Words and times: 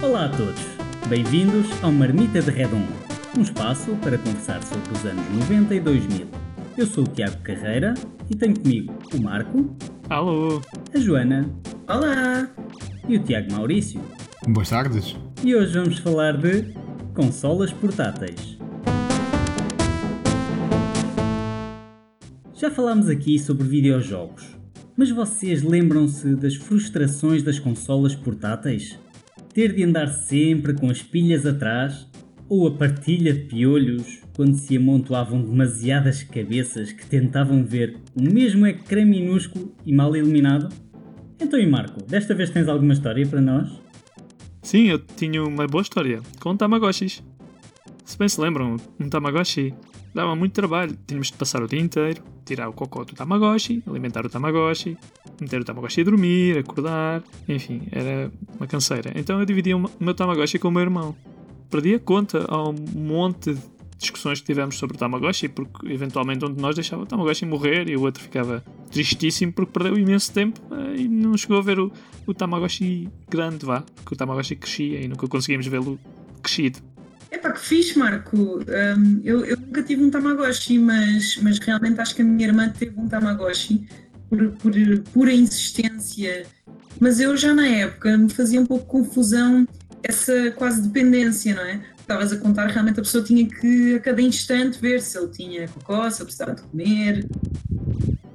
Olá 0.00 0.26
a 0.26 0.28
todos, 0.28 0.60
bem-vindos 1.08 1.66
ao 1.82 1.90
Marmita 1.90 2.40
de 2.40 2.52
Redondo, 2.52 2.92
um 3.36 3.42
espaço 3.42 3.96
para 3.96 4.16
conversar 4.16 4.62
sobre 4.62 4.92
os 4.92 5.04
anos 5.04 5.28
90 5.48 5.74
e 5.74 5.80
2000. 5.80 6.28
Eu 6.76 6.86
sou 6.86 7.02
o 7.02 7.08
Tiago 7.08 7.38
Carreira 7.42 7.94
e 8.30 8.36
tenho 8.36 8.56
comigo 8.56 8.94
o 9.12 9.20
Marco, 9.20 9.76
Alô! 10.08 10.62
a 10.94 10.98
Joana 11.00 11.50
Olá! 11.88 12.48
e 13.08 13.16
o 13.16 13.22
Tiago 13.24 13.50
Maurício. 13.52 14.00
Boas 14.46 14.68
tardes. 14.70 15.16
E 15.42 15.56
hoje 15.56 15.72
vamos 15.76 15.98
falar 15.98 16.36
de 16.36 16.72
consolas 17.16 17.72
portáteis. 17.72 18.56
Já 22.54 22.70
falámos 22.70 23.08
aqui 23.08 23.40
sobre 23.40 23.64
videojogos, 23.66 24.56
mas 24.98 25.10
vocês 25.10 25.62
lembram-se 25.62 26.34
das 26.34 26.56
frustrações 26.56 27.40
das 27.44 27.60
consolas 27.60 28.16
portáteis? 28.16 28.98
Ter 29.54 29.72
de 29.72 29.84
andar 29.84 30.08
sempre 30.08 30.74
com 30.74 30.90
as 30.90 31.00
pilhas 31.00 31.46
atrás? 31.46 32.08
Ou 32.48 32.66
a 32.66 32.72
partilha 32.72 33.32
de 33.32 33.42
piolhos 33.42 34.18
quando 34.34 34.56
se 34.56 34.76
amontoavam 34.76 35.40
demasiadas 35.40 36.24
cabeças 36.24 36.90
que 36.90 37.06
tentavam 37.06 37.64
ver 37.64 37.96
o 38.12 38.22
mesmo 38.22 38.66
ecrã 38.66 39.04
minúsculo 39.04 39.72
e 39.86 39.94
mal 39.94 40.16
iluminado? 40.16 40.68
Então 41.40 41.60
e 41.60 41.66
Marco, 41.66 42.02
desta 42.02 42.34
vez 42.34 42.50
tens 42.50 42.66
alguma 42.66 42.92
história 42.92 43.24
para 43.24 43.40
nós? 43.40 43.70
Sim, 44.62 44.88
eu 44.88 44.98
tinha 44.98 45.44
uma 45.44 45.68
boa 45.68 45.82
história 45.82 46.20
com 46.40 46.56
Tamagotchis. 46.56 47.22
Se 48.04 48.18
bem 48.18 48.28
se 48.28 48.40
lembram, 48.40 48.76
um 48.98 49.08
Tamagotchi 49.08 49.72
dava 50.14 50.34
muito 50.34 50.52
trabalho. 50.52 50.96
Tínhamos 51.06 51.28
de 51.28 51.34
passar 51.34 51.62
o 51.62 51.68
dia 51.68 51.80
inteiro, 51.80 52.22
tirar 52.44 52.68
o 52.68 52.72
cocô 52.72 53.04
do 53.04 53.14
Tamagotchi, 53.14 53.82
alimentar 53.86 54.24
o 54.24 54.28
Tamagotchi, 54.28 54.96
meter 55.40 55.60
o 55.60 55.64
Tamagotchi 55.64 56.00
a 56.00 56.04
dormir, 56.04 56.58
acordar, 56.58 57.22
enfim, 57.48 57.82
era 57.92 58.30
uma 58.56 58.66
canseira. 58.66 59.12
Então 59.14 59.38
eu 59.38 59.46
dividia 59.46 59.76
o 59.76 59.90
meu 60.00 60.14
Tamagotchi 60.14 60.58
com 60.58 60.68
o 60.68 60.72
meu 60.72 60.82
irmão. 60.82 61.14
Perdi 61.70 61.94
a 61.94 61.98
conta 61.98 62.44
ao 62.48 62.72
monte 62.72 63.54
de 63.54 63.60
discussões 63.98 64.40
que 64.40 64.46
tivemos 64.46 64.78
sobre 64.78 64.96
o 64.96 64.98
Tamagotchi, 64.98 65.48
porque 65.48 65.92
eventualmente 65.92 66.44
um 66.44 66.52
de 66.52 66.62
nós 66.62 66.74
deixava 66.74 67.02
o 67.02 67.06
Tamagotchi 67.06 67.44
morrer 67.44 67.88
e 67.88 67.96
o 67.96 68.02
outro 68.02 68.22
ficava 68.22 68.62
tristíssimo 68.90 69.52
porque 69.52 69.72
perdeu 69.72 69.98
imenso 69.98 70.32
tempo 70.32 70.60
eh, 70.70 71.00
e 71.00 71.08
não 71.08 71.36
chegou 71.36 71.58
a 71.58 71.62
ver 71.62 71.78
o, 71.78 71.92
o 72.26 72.32
Tamagotchi 72.32 73.08
grande, 73.28 73.66
vá, 73.66 73.82
porque 73.96 74.14
o 74.14 74.16
Tamagotchi 74.16 74.56
crescia 74.56 75.00
e 75.00 75.08
nunca 75.08 75.26
conseguimos 75.26 75.66
vê-lo 75.66 75.98
crescido. 76.42 76.78
Epá, 77.30 77.52
que 77.52 77.60
fixe, 77.60 77.98
Marco. 77.98 78.36
Um, 78.36 79.20
eu, 79.22 79.44
eu 79.44 79.57
nunca 79.78 79.82
tive 79.82 80.02
um 80.02 80.10
Tamagotchi, 80.10 80.78
mas, 80.78 81.36
mas 81.42 81.58
realmente 81.58 82.00
acho 82.00 82.14
que 82.14 82.22
a 82.22 82.24
minha 82.24 82.48
irmã 82.48 82.68
teve 82.68 82.98
um 82.98 83.08
Tamagotchi 83.08 83.86
por, 84.28 84.50
por 84.52 84.72
pura 85.12 85.32
insistência. 85.32 86.46
Mas 87.00 87.20
eu 87.20 87.36
já 87.36 87.54
na 87.54 87.66
época 87.66 88.16
me 88.16 88.28
fazia 88.28 88.60
um 88.60 88.66
pouco 88.66 88.86
confusão 88.86 89.66
essa 90.02 90.50
quase 90.52 90.82
dependência, 90.82 91.54
não 91.54 91.62
é? 91.62 91.80
Estavas 91.98 92.32
a 92.32 92.38
contar, 92.38 92.66
realmente 92.66 92.98
a 92.98 93.02
pessoa 93.02 93.22
tinha 93.22 93.46
que 93.46 93.96
a 93.96 94.00
cada 94.00 94.22
instante 94.22 94.80
ver 94.80 95.00
se 95.00 95.18
ele 95.18 95.28
tinha 95.28 95.68
cocó, 95.68 96.08
se 96.10 96.18
ele 96.18 96.24
precisava 96.24 96.54
de 96.54 96.62
comer, 96.62 97.26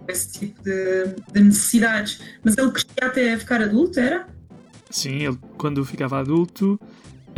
esse 0.07 0.31
tipo 0.31 0.61
de, 0.63 1.15
de 1.33 1.41
necessidades. 1.41 2.21
Mas 2.43 2.57
ele 2.57 2.71
crescia 2.71 3.07
até 3.07 3.37
ficar 3.37 3.61
adulto, 3.61 3.99
era? 3.99 4.27
Sim, 4.89 5.25
ele, 5.25 5.39
quando 5.57 5.83
ficava 5.83 6.19
adulto, 6.19 6.79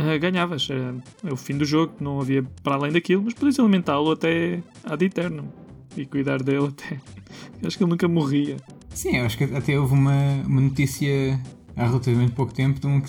uh, 0.00 0.18
ganhavas. 0.20 0.68
Uh, 0.68 1.02
é 1.24 1.32
o 1.32 1.36
fim 1.36 1.56
do 1.56 1.64
jogo, 1.64 1.94
não 2.00 2.20
havia 2.20 2.42
para 2.62 2.74
além 2.74 2.92
daquilo, 2.92 3.22
mas 3.22 3.34
podias 3.34 3.58
alimentá-lo 3.58 4.12
até 4.12 4.62
ad 4.84 5.04
eterno 5.04 5.52
e 5.96 6.04
cuidar 6.06 6.42
dele 6.42 6.68
até. 6.68 7.00
acho 7.66 7.76
que 7.76 7.84
ele 7.84 7.90
nunca 7.90 8.08
morria. 8.08 8.56
Sim, 8.90 9.16
eu 9.16 9.26
acho 9.26 9.36
que 9.36 9.44
até 9.44 9.78
houve 9.78 9.94
uma, 9.94 10.42
uma 10.46 10.60
notícia 10.60 11.38
há 11.76 11.86
relativamente 11.86 12.32
pouco 12.32 12.52
tempo 12.54 12.80
de 12.80 12.86
um, 12.86 13.02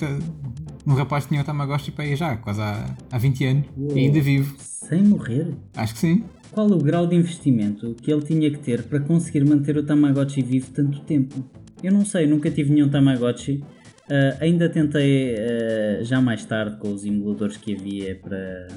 um 0.86 0.94
rapaz 0.94 1.24
que 1.24 1.30
tinha 1.30 1.42
o 1.42 1.46
Tamagotchi 1.46 1.92
para 1.92 2.06
ir 2.06 2.16
já, 2.16 2.36
quase 2.36 2.62
há, 2.62 2.96
há 3.10 3.18
20 3.18 3.46
anos, 3.46 3.66
Uou. 3.78 3.98
e 3.98 4.02
ainda 4.02 4.20
vivo. 4.20 4.56
Sem 4.60 5.03
morrer? 5.03 5.56
Acho 5.76 5.94
que 5.94 6.00
sim. 6.00 6.24
Qual 6.52 6.70
o 6.72 6.78
grau 6.78 7.08
de 7.08 7.16
investimento 7.16 7.94
que 8.02 8.12
ele 8.12 8.22
tinha 8.22 8.50
que 8.50 8.58
ter 8.58 8.84
para 8.84 9.00
conseguir 9.00 9.46
manter 9.46 9.78
o 9.78 9.84
Tamagotchi 9.84 10.42
vivo 10.42 10.72
tanto 10.72 11.00
tempo? 11.02 11.44
Eu 11.84 11.92
não 11.92 12.03
sei, 12.03 12.26
nunca 12.26 12.50
tive 12.50 12.74
nenhum 12.74 12.90
Tamagotchi. 12.90 13.64
Uh, 14.09 14.38
ainda 14.40 14.69
tentei 14.69 15.35
uh, 15.35 16.03
já 16.03 16.22
mais 16.22 16.45
tarde 16.45 16.78
com 16.78 16.94
os 16.94 17.03
emuladores 17.03 17.57
que 17.57 17.75
havia 17.75 18.16
para, 18.16 18.68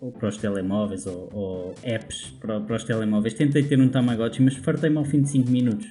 ou 0.00 0.12
para 0.12 0.28
os 0.28 0.36
telemóveis 0.36 1.06
ou, 1.06 1.30
ou 1.32 1.74
apps 1.82 2.34
para, 2.38 2.60
para, 2.60 2.76
os 2.76 2.84
telemóveis. 2.84 3.32
Tentei 3.32 3.62
ter 3.62 3.80
um 3.80 3.88
Tamagotchi, 3.88 4.42
mas 4.42 4.56
fartei-me 4.56 4.98
ao 4.98 5.04
fim 5.04 5.22
de 5.22 5.30
5 5.30 5.50
minutos. 5.50 5.86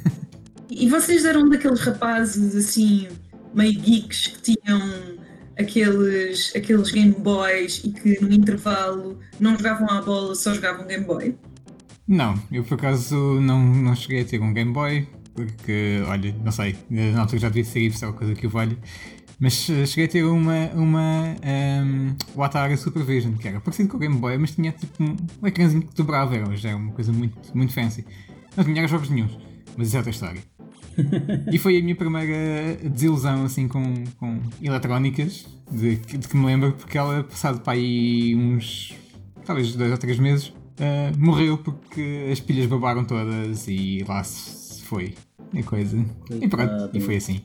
e 0.70 0.88
vocês 0.88 1.26
eram 1.26 1.48
daqueles 1.50 1.80
rapazes 1.80 2.56
assim, 2.56 3.08
meio 3.54 3.78
geeks 3.78 4.28
que 4.28 4.54
tinham 4.54 4.80
aqueles, 5.58 6.54
aqueles 6.56 6.90
Game 6.90 7.14
Boys 7.18 7.82
e 7.84 7.90
que 7.90 8.24
no 8.24 8.32
intervalo 8.32 9.18
não 9.38 9.56
jogavam 9.56 9.90
à 9.90 10.00
bola, 10.00 10.34
só 10.34 10.54
jogavam 10.54 10.86
Game 10.86 11.04
Boy? 11.04 11.36
Não, 12.06 12.42
eu 12.50 12.64
por 12.64 12.74
acaso 12.74 13.14
não, 13.40 13.62
não 13.62 13.94
cheguei 13.94 14.22
a 14.22 14.24
ter 14.24 14.40
um 14.40 14.54
Game 14.54 14.72
Boy, 14.72 15.06
porque, 15.46 16.02
olha, 16.06 16.34
não 16.44 16.52
sei, 16.52 16.76
na 16.90 17.20
altura 17.20 17.40
já 17.40 17.48
devia 17.48 17.64
ser 17.64 17.80
isso, 17.80 18.04
é 18.04 18.08
uma 18.08 18.14
coisa 18.14 18.34
que 18.34 18.46
eu 18.46 18.50
valho. 18.50 18.78
Mas 19.40 19.52
cheguei 19.86 20.06
a 20.06 20.08
ter 20.08 20.24
uma, 20.24 20.66
uma 20.74 21.36
um, 21.84 22.16
o 22.34 22.42
Atari 22.42 22.76
Supervision, 22.76 23.34
que 23.34 23.46
era 23.46 23.60
parecido 23.60 23.88
com 23.88 23.96
o 23.96 24.00
Game 24.00 24.16
Boy, 24.16 24.36
mas 24.36 24.50
tinha 24.50 24.72
tipo 24.72 25.02
um, 25.02 25.16
um 25.40 25.46
ecrãzinho 25.46 25.82
que 25.82 25.94
dobrava, 25.94 26.34
era, 26.34 26.46
era 26.52 26.76
uma 26.76 26.92
coisa 26.92 27.12
muito, 27.12 27.38
muito 27.56 27.72
fancy. 27.72 28.04
Não 28.56 28.64
tinha 28.64 28.88
jogos 28.88 29.08
nenhums, 29.08 29.38
mas 29.76 29.88
isso 29.88 29.96
é 29.96 30.00
outra 30.00 30.10
história. 30.10 30.42
e 31.52 31.58
foi 31.58 31.78
a 31.78 31.82
minha 31.82 31.94
primeira 31.94 32.76
desilusão 32.82 33.44
assim 33.44 33.68
com, 33.68 34.04
com 34.18 34.40
eletrónicas 34.60 35.46
de, 35.70 35.96
de 35.96 36.26
que 36.26 36.36
me 36.36 36.46
lembro 36.46 36.72
porque 36.72 36.98
ela 36.98 37.22
passado 37.22 37.60
para 37.60 37.74
aí 37.74 38.34
uns 38.34 38.96
talvez 39.44 39.74
dois 39.76 39.92
ou 39.92 39.98
três 39.98 40.18
meses 40.18 40.48
uh, 40.48 41.16
morreu 41.16 41.58
porque 41.58 42.28
as 42.32 42.40
pilhas 42.40 42.66
babaram 42.66 43.04
todas 43.04 43.68
e 43.68 44.04
lá 44.08 44.24
se 44.24 44.82
foi 44.82 45.14
a 45.56 45.62
coisa 45.62 46.04
e 46.30 46.48
pronto 46.48 46.90
e 46.96 47.00
foi 47.00 47.16
assim 47.16 47.40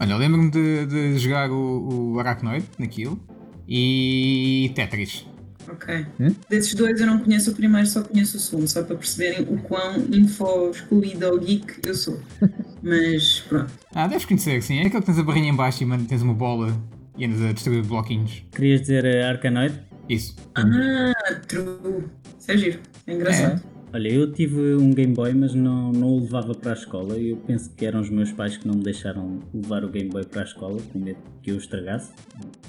olha 0.00 0.16
lembro-me 0.16 0.50
de, 0.50 0.86
de, 0.86 1.18
jogar 1.18 1.50
o, 1.50 2.14
o 2.14 2.20
Arachnoid 2.20 2.64
naquilo 2.78 3.20
e 3.68 4.72
Tetris 4.74 5.26
Ok. 5.70 6.06
Hum? 6.18 6.34
Desses 6.48 6.74
dois 6.74 7.00
eu 7.00 7.06
não 7.06 7.18
conheço 7.18 7.50
o 7.50 7.54
primeiro, 7.54 7.86
só 7.86 8.02
conheço 8.02 8.36
o 8.36 8.40
segundo, 8.40 8.68
só 8.68 8.82
para 8.82 8.96
perceberem 8.96 9.42
o 9.42 9.58
quão 9.58 9.96
info 10.12 10.70
excluído 10.70 11.26
ou 11.26 11.38
geek 11.38 11.80
eu 11.86 11.94
sou. 11.94 12.18
Mas 12.82 13.40
pronto. 13.40 13.72
Ah, 13.94 14.06
deves 14.06 14.24
conhecer, 14.24 14.62
sim. 14.62 14.78
É 14.78 14.86
aquele 14.86 15.00
que 15.00 15.06
tens 15.06 15.18
a 15.18 15.22
barrinha 15.22 15.50
em 15.50 15.54
baixo 15.54 15.84
e 15.84 16.04
tens 16.04 16.22
uma 16.22 16.34
bola 16.34 16.74
e 17.16 17.24
andas 17.24 17.42
a 17.42 17.52
distribuir 17.52 17.84
bloquinhos. 17.84 18.44
Querias 18.52 18.80
dizer 18.80 19.04
uh, 19.04 19.28
Arcanoid? 19.28 19.74
Isso. 20.08 20.36
Ah, 20.54 21.12
true. 21.46 22.04
Isso 22.38 22.50
é 22.50 22.56
giro. 22.56 22.80
É 23.06 23.12
engraçado. 23.12 23.62
É. 23.74 23.77
Olha, 23.90 24.08
eu 24.08 24.30
tive 24.30 24.74
um 24.74 24.92
Game 24.92 25.14
Boy, 25.14 25.32
mas 25.32 25.54
não, 25.54 25.90
não 25.90 26.08
o 26.08 26.20
levava 26.20 26.54
para 26.54 26.72
a 26.72 26.74
escola. 26.74 27.16
Eu 27.16 27.38
penso 27.38 27.74
que 27.74 27.86
eram 27.86 28.00
os 28.00 28.10
meus 28.10 28.30
pais 28.30 28.56
que 28.58 28.68
não 28.68 28.74
me 28.74 28.82
deixaram 28.82 29.40
levar 29.54 29.82
o 29.82 29.88
Game 29.88 30.10
Boy 30.10 30.26
para 30.26 30.42
a 30.42 30.44
escola, 30.44 30.78
com 30.92 30.98
medo 30.98 31.18
que 31.42 31.50
eu 31.50 31.56
estragasse. 31.56 32.12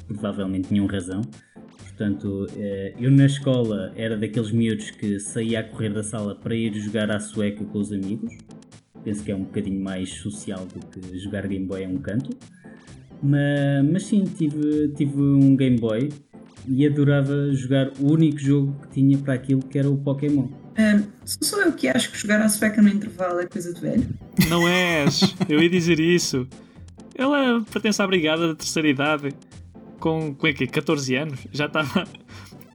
Provavelmente 0.07 0.69
tinham 0.69 0.85
razão. 0.85 1.21
Portanto, 1.77 2.47
eu 2.97 3.11
na 3.11 3.25
escola 3.25 3.91
era 3.97 4.15
daqueles 4.15 4.51
miúdos 4.53 4.91
que 4.91 5.19
saía 5.19 5.59
a 5.59 5.63
correr 5.63 5.93
da 5.93 6.03
sala 6.03 6.33
para 6.35 6.55
ir 6.55 6.73
jogar 6.75 7.11
à 7.11 7.19
sueca 7.19 7.65
com 7.65 7.79
os 7.79 7.91
amigos. 7.91 8.37
Penso 9.03 9.21
que 9.21 9.31
é 9.33 9.35
um 9.35 9.43
bocadinho 9.43 9.83
mais 9.83 10.09
social 10.09 10.65
do 10.65 10.79
que 10.87 11.19
jogar 11.19 11.45
Game 11.47 11.65
Boy 11.65 11.83
a 11.83 11.89
um 11.89 11.97
canto. 11.97 12.29
Mas, 13.21 13.85
mas 13.91 14.03
sim, 14.05 14.23
tive, 14.23 14.87
tive 14.95 15.21
um 15.21 15.57
Game 15.57 15.77
Boy 15.77 16.07
e 16.65 16.87
adorava 16.87 17.51
jogar 17.51 17.91
o 17.99 18.13
único 18.13 18.39
jogo 18.39 18.73
que 18.83 18.89
tinha 18.91 19.17
para 19.17 19.33
aquilo 19.33 19.61
que 19.61 19.77
era 19.77 19.89
o 19.89 19.97
Pokémon. 19.97 20.47
Um, 20.79 21.03
sou 21.25 21.61
eu 21.61 21.73
que 21.73 21.89
acho 21.89 22.09
que 22.09 22.17
jogar 22.17 22.41
à 22.41 22.47
sueca 22.47 22.81
no 22.81 22.87
intervalo 22.87 23.41
é 23.41 23.45
coisa 23.45 23.73
de 23.73 23.81
velho. 23.81 24.07
Não 24.47 24.65
és, 24.65 25.35
eu 25.49 25.61
ia 25.61 25.69
dizer 25.69 25.99
isso. 25.99 26.47
Ela 27.13 27.61
pertence 27.69 28.01
à 28.01 28.07
brigada 28.07 28.47
da 28.47 28.55
terceira 28.55 28.87
idade 28.87 29.35
com, 29.99 30.33
com 30.33 30.47
é 30.47 30.53
que, 30.53 30.65
14 30.65 31.15
anos, 31.15 31.39
já 31.51 31.65
estava 31.65 32.07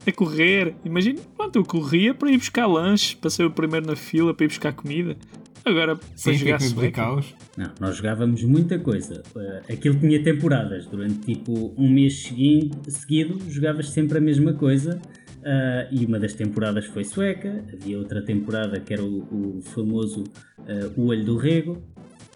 a 0.05 0.11
correr. 0.11 0.75
Imagina, 0.85 1.19
pronto, 1.35 1.55
eu 1.55 1.65
corria 1.65 2.13
para 2.13 2.29
ir 2.29 2.37
buscar 2.37 2.67
lanches, 2.67 3.15
para 3.15 3.31
ser 3.31 3.43
o 3.43 3.49
primeiro 3.49 3.87
na 3.87 3.95
fila 3.95 4.35
para 4.35 4.45
ir 4.45 4.49
buscar 4.49 4.71
comida. 4.71 5.17
Agora, 5.65 5.95
para 5.95 6.07
Sim, 6.15 6.33
jogar 6.33 6.59
caos. 6.91 7.33
Não, 7.57 7.71
nós 7.79 7.95
jogávamos 7.95 8.43
muita 8.43 8.77
coisa. 8.77 9.23
Uh, 9.35 9.73
aquilo 9.73 9.99
tinha 9.99 10.23
temporadas. 10.23 10.85
Durante 10.85 11.21
tipo 11.21 11.73
um 11.75 11.89
mês 11.89 12.21
seguido, 12.21 12.79
seguido 12.87 13.39
jogavas 13.49 13.89
sempre 13.89 14.19
a 14.19 14.21
mesma 14.21 14.53
coisa. 14.53 15.01
Uh, 15.45 15.85
e 15.91 16.03
uma 16.07 16.19
das 16.19 16.33
temporadas 16.33 16.85
foi 16.87 17.03
sueca. 17.03 17.63
Havia 17.71 17.99
outra 17.99 18.19
temporada 18.23 18.79
que 18.79 18.91
era 18.91 19.03
o, 19.03 19.57
o 19.57 19.61
famoso 19.61 20.23
uh, 20.59 20.99
O 20.99 21.05
Olho 21.07 21.23
do 21.23 21.37
Rego. 21.37 21.73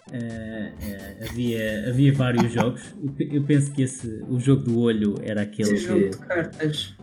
Uh, 0.09 1.25
havia, 1.27 1.89
havia 1.89 2.13
vários 2.13 2.51
jogos. 2.53 2.81
Eu 3.19 3.43
penso 3.43 3.71
que 3.71 3.81
esse, 3.81 4.23
o 4.29 4.39
jogo 4.39 4.63
do 4.63 4.79
olho 4.79 5.15
era 5.23 5.41
aquele. 5.41 5.73
Esse 5.73 5.87
jogo 5.87 6.09
de 6.09 6.17
cartas. 6.17 6.93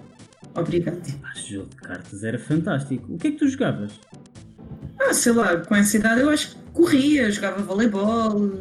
Obrigado. 0.54 1.02
Ah, 1.24 1.32
jogo 1.34 1.68
de 1.70 1.76
cartas 1.76 2.22
era 2.22 2.38
fantástico. 2.38 3.12
O 3.12 3.18
que 3.18 3.26
é 3.26 3.30
que 3.32 3.38
tu 3.38 3.48
jogavas? 3.48 3.92
Ah, 4.98 5.10
Ah, 5.10 5.14
sei 5.14 5.32
lá, 5.32 5.56
com 5.58 5.74
essa 5.74 5.96
idade 5.96 6.20
eu 6.20 6.30
acho 6.30 6.50
que 6.50 6.62
corria, 6.72 7.30
jogava 7.30 7.62
voleibol. 7.62 8.52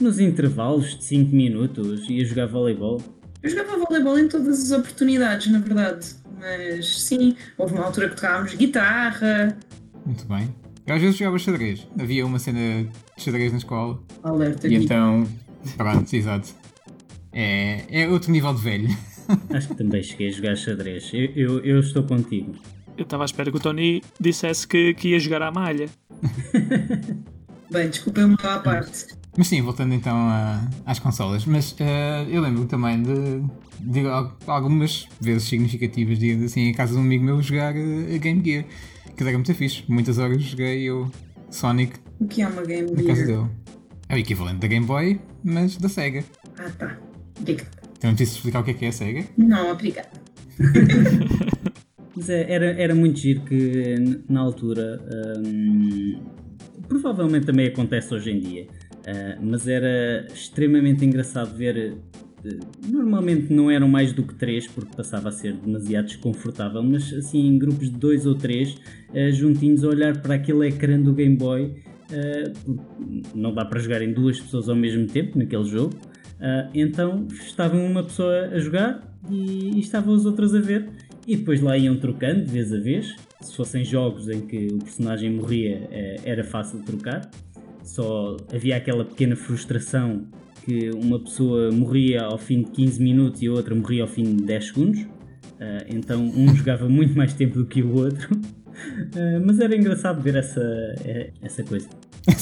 Nos 0.00 0.18
intervalos 0.20 0.96
de 0.96 1.04
5 1.04 1.34
minutos 1.34 2.08
ia 2.08 2.24
jogar 2.24 2.46
voleibol. 2.46 3.02
Eu 3.42 3.50
jogava 3.50 3.76
voleibol 3.76 4.18
em 4.18 4.28
todas 4.28 4.62
as 4.62 4.78
oportunidades, 4.78 5.50
na 5.50 5.58
verdade. 5.58 6.21
Mas 6.42 7.02
sim, 7.02 7.36
houve 7.56 7.72
uma 7.74 7.84
altura 7.86 8.08
que 8.08 8.16
tocávamos 8.16 8.52
guitarra. 8.54 9.56
Muito 10.04 10.26
bem. 10.26 10.52
Eu 10.84 10.96
às 10.96 11.00
vezes 11.00 11.16
jogava 11.16 11.38
xadrez. 11.38 11.86
Havia 11.98 12.26
uma 12.26 12.40
cena 12.40 12.82
de 13.16 13.22
xadrez 13.22 13.52
na 13.52 13.58
escola. 13.58 14.02
Alerta 14.24 14.66
E 14.66 14.74
aqui. 14.74 14.84
então. 14.84 15.28
Pronto, 15.76 16.12
exato. 16.12 16.52
É, 17.32 17.84
é 17.88 18.08
outro 18.08 18.32
nível 18.32 18.52
de 18.52 18.60
velho. 18.60 18.88
Acho 19.54 19.68
que 19.68 19.74
também 19.76 20.02
cheguei 20.02 20.28
a 20.28 20.32
jogar 20.32 20.56
xadrez. 20.56 21.08
Eu, 21.14 21.30
eu, 21.36 21.64
eu 21.64 21.78
estou 21.80 22.02
contigo. 22.02 22.56
Eu 22.98 23.04
estava 23.04 23.22
à 23.22 23.26
espera 23.26 23.50
que 23.50 23.56
o 23.56 23.60
Tony 23.60 24.02
dissesse 24.20 24.66
que, 24.66 24.92
que 24.94 25.10
ia 25.10 25.20
jogar 25.20 25.42
à 25.42 25.52
malha. 25.52 25.88
Bem, 27.70 27.88
desculpem 27.88 28.24
uma 28.24 28.36
à 28.42 28.58
parte. 28.58 29.06
Mas 29.36 29.46
sim, 29.48 29.62
voltando 29.62 29.94
então 29.94 30.14
a- 30.14 30.68
às 30.84 30.98
consolas. 30.98 31.46
Mas 31.46 31.74
eh, 31.80 32.26
eu 32.30 32.42
lembro 32.42 32.66
também 32.66 33.02
de, 33.02 33.42
de 33.80 34.06
al- 34.06 34.36
algumas 34.46 35.06
vezes 35.20 35.44
significativas, 35.48 36.18
digamos 36.18 36.44
assim, 36.46 36.62
em 36.68 36.72
casa 36.74 36.92
de 36.92 36.98
um 36.98 37.02
amigo 37.02 37.24
meu 37.24 37.40
jogar 37.42 37.74
eh, 37.76 38.14
a 38.14 38.18
Game 38.18 38.42
Gear. 38.44 38.64
Que 39.16 39.22
era 39.22 39.32
muito 39.32 39.54
fixe. 39.54 39.84
Muitas 39.88 40.18
horas 40.18 40.42
joguei 40.42 40.82
eu 40.82 41.10
Sonic 41.50 41.94
O 42.20 42.26
que 42.26 42.42
é 42.42 42.46
uma 42.48 42.62
Game 42.62 42.90
na 42.90 43.02
casa 43.02 43.24
Gear? 43.26 43.38
dele. 43.42 43.50
É 44.08 44.14
o 44.14 44.18
equivalente 44.18 44.58
da 44.60 44.66
Game 44.68 44.84
Boy, 44.86 45.18
mas 45.42 45.76
da 45.78 45.88
Sega. 45.88 46.22
Ah, 46.58 46.70
tá. 46.78 46.98
Obrigada. 47.40 47.70
Então 47.96 48.10
não 48.10 48.16
preciso 48.16 48.36
explicar 48.38 48.60
o 48.60 48.64
que 48.64 48.72
é 48.72 48.74
que 48.74 48.84
é 48.84 48.88
a 48.88 48.92
Sega. 48.92 49.24
Não, 49.38 49.70
obrigada. 49.72 50.10
Mas 52.14 52.28
é, 52.28 52.52
era, 52.52 52.66
era 52.72 52.94
muito 52.94 53.18
giro 53.18 53.40
que 53.40 54.22
na 54.28 54.40
altura, 54.40 55.00
hum, 55.38 56.20
provavelmente 56.86 57.46
também 57.46 57.68
acontece 57.68 58.12
hoje 58.12 58.30
em 58.30 58.38
dia, 58.38 58.66
ah, 59.06 59.38
mas 59.40 59.66
era 59.66 60.26
extremamente 60.32 61.04
engraçado 61.04 61.56
ver. 61.56 61.76
eh, 61.76 62.58
Normalmente 62.88 63.52
não 63.52 63.70
eram 63.70 63.88
mais 63.88 64.12
do 64.12 64.22
que 64.24 64.34
três, 64.34 64.66
porque 64.66 64.94
passava 64.96 65.28
a 65.28 65.32
ser 65.32 65.54
demasiado 65.54 66.06
desconfortável, 66.06 66.82
mas 66.82 67.12
assim 67.12 67.46
em 67.46 67.58
grupos 67.58 67.90
de 67.90 67.96
dois 67.96 68.26
ou 68.26 68.34
três, 68.34 68.76
ah, 69.14 69.30
juntinhos 69.30 69.84
a 69.84 69.88
olhar 69.88 70.20
para 70.20 70.34
aquele 70.34 70.68
ecrã 70.68 71.00
do 71.00 71.12
Game 71.12 71.36
Boy, 71.36 71.76
porque 72.64 72.82
não 73.34 73.54
dá 73.54 73.64
para 73.64 73.80
jogar 73.80 74.02
em 74.02 74.12
duas 74.12 74.38
pessoas 74.38 74.68
ao 74.68 74.76
mesmo 74.76 75.06
tempo 75.06 75.38
naquele 75.38 75.64
jogo. 75.64 75.94
Então 76.74 77.26
estava 77.30 77.76
uma 77.76 78.02
pessoa 78.02 78.48
a 78.52 78.58
jogar 78.58 79.16
e, 79.30 79.76
e 79.76 79.80
estavam 79.80 80.14
as 80.14 80.26
outras 80.26 80.54
a 80.54 80.60
ver, 80.60 80.90
e 81.26 81.36
depois 81.36 81.62
lá 81.62 81.78
iam 81.78 81.96
trocando 81.96 82.44
de 82.44 82.52
vez 82.52 82.70
a 82.72 82.78
vez. 82.78 83.14
Se 83.40 83.56
fossem 83.56 83.82
jogos 83.84 84.28
em 84.28 84.42
que 84.42 84.66
o 84.66 84.78
personagem 84.78 85.30
morria, 85.30 85.88
era 86.24 86.44
fácil 86.44 86.82
trocar. 86.82 87.30
Só 87.84 88.36
havia 88.52 88.76
aquela 88.76 89.04
pequena 89.04 89.36
frustração 89.36 90.26
que 90.64 90.90
uma 90.90 91.18
pessoa 91.18 91.70
morria 91.72 92.22
ao 92.22 92.38
fim 92.38 92.62
de 92.62 92.70
15 92.70 93.02
minutos 93.02 93.42
e 93.42 93.48
a 93.48 93.52
outra 93.52 93.74
morria 93.74 94.02
ao 94.02 94.08
fim 94.08 94.36
de 94.36 94.44
10 94.44 94.66
segundos. 94.66 95.06
Ah, 95.60 95.84
então 95.88 96.22
um 96.22 96.54
jogava 96.54 96.88
muito 96.88 97.16
mais 97.16 97.32
tempo 97.34 97.58
do 97.58 97.66
que 97.66 97.82
o 97.82 97.94
outro. 97.94 98.28
Ah, 99.14 99.38
mas 99.44 99.60
era 99.60 99.76
engraçado 99.76 100.20
ver 100.22 100.34
essa, 100.34 100.60
eh, 101.04 101.30
essa 101.42 101.62
coisa. 101.62 101.86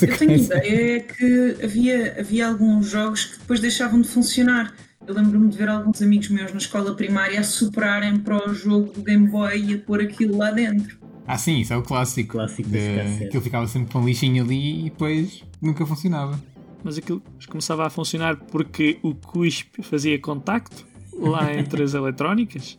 Eu 0.00 0.16
tenho 0.16 0.36
ideia 0.36 1.00
que 1.00 1.56
havia, 1.62 2.20
havia 2.20 2.46
alguns 2.46 2.88
jogos 2.88 3.24
que 3.24 3.38
depois 3.40 3.60
deixavam 3.60 4.00
de 4.00 4.08
funcionar. 4.08 4.72
Eu 5.06 5.14
lembro-me 5.14 5.48
de 5.48 5.58
ver 5.58 5.68
alguns 5.68 6.00
amigos 6.00 6.28
meus 6.28 6.52
na 6.52 6.58
escola 6.58 6.94
primária 6.94 7.40
a 7.40 7.42
superarem 7.42 8.18
para 8.20 8.48
o 8.48 8.54
jogo 8.54 8.92
do 8.92 9.02
Game 9.02 9.28
Boy 9.28 9.60
e 9.60 9.74
a 9.74 9.78
pôr 9.78 10.00
aquilo 10.00 10.36
lá 10.36 10.52
dentro. 10.52 10.99
Ah, 11.26 11.38
sim, 11.38 11.60
isso 11.60 11.72
é 11.72 11.76
o 11.76 11.82
clássico. 11.82 12.32
Clássico 12.32 12.68
de. 12.68 13.24
Aquilo 13.26 13.42
ficava 13.42 13.66
sempre 13.66 13.92
com 13.92 14.00
um 14.00 14.06
lixinho 14.06 14.42
ali 14.42 14.80
e 14.80 14.90
depois 14.90 15.44
nunca 15.60 15.86
funcionava. 15.86 16.40
Mas 16.82 16.98
aquilo 16.98 17.22
começava 17.48 17.86
a 17.86 17.90
funcionar 17.90 18.36
porque 18.36 18.98
o 19.02 19.14
cuspe 19.14 19.82
fazia 19.82 20.18
contacto 20.18 20.84
lá 21.18 21.54
entre 21.54 21.82
as 21.82 21.94
eletrónicas. 21.94 22.78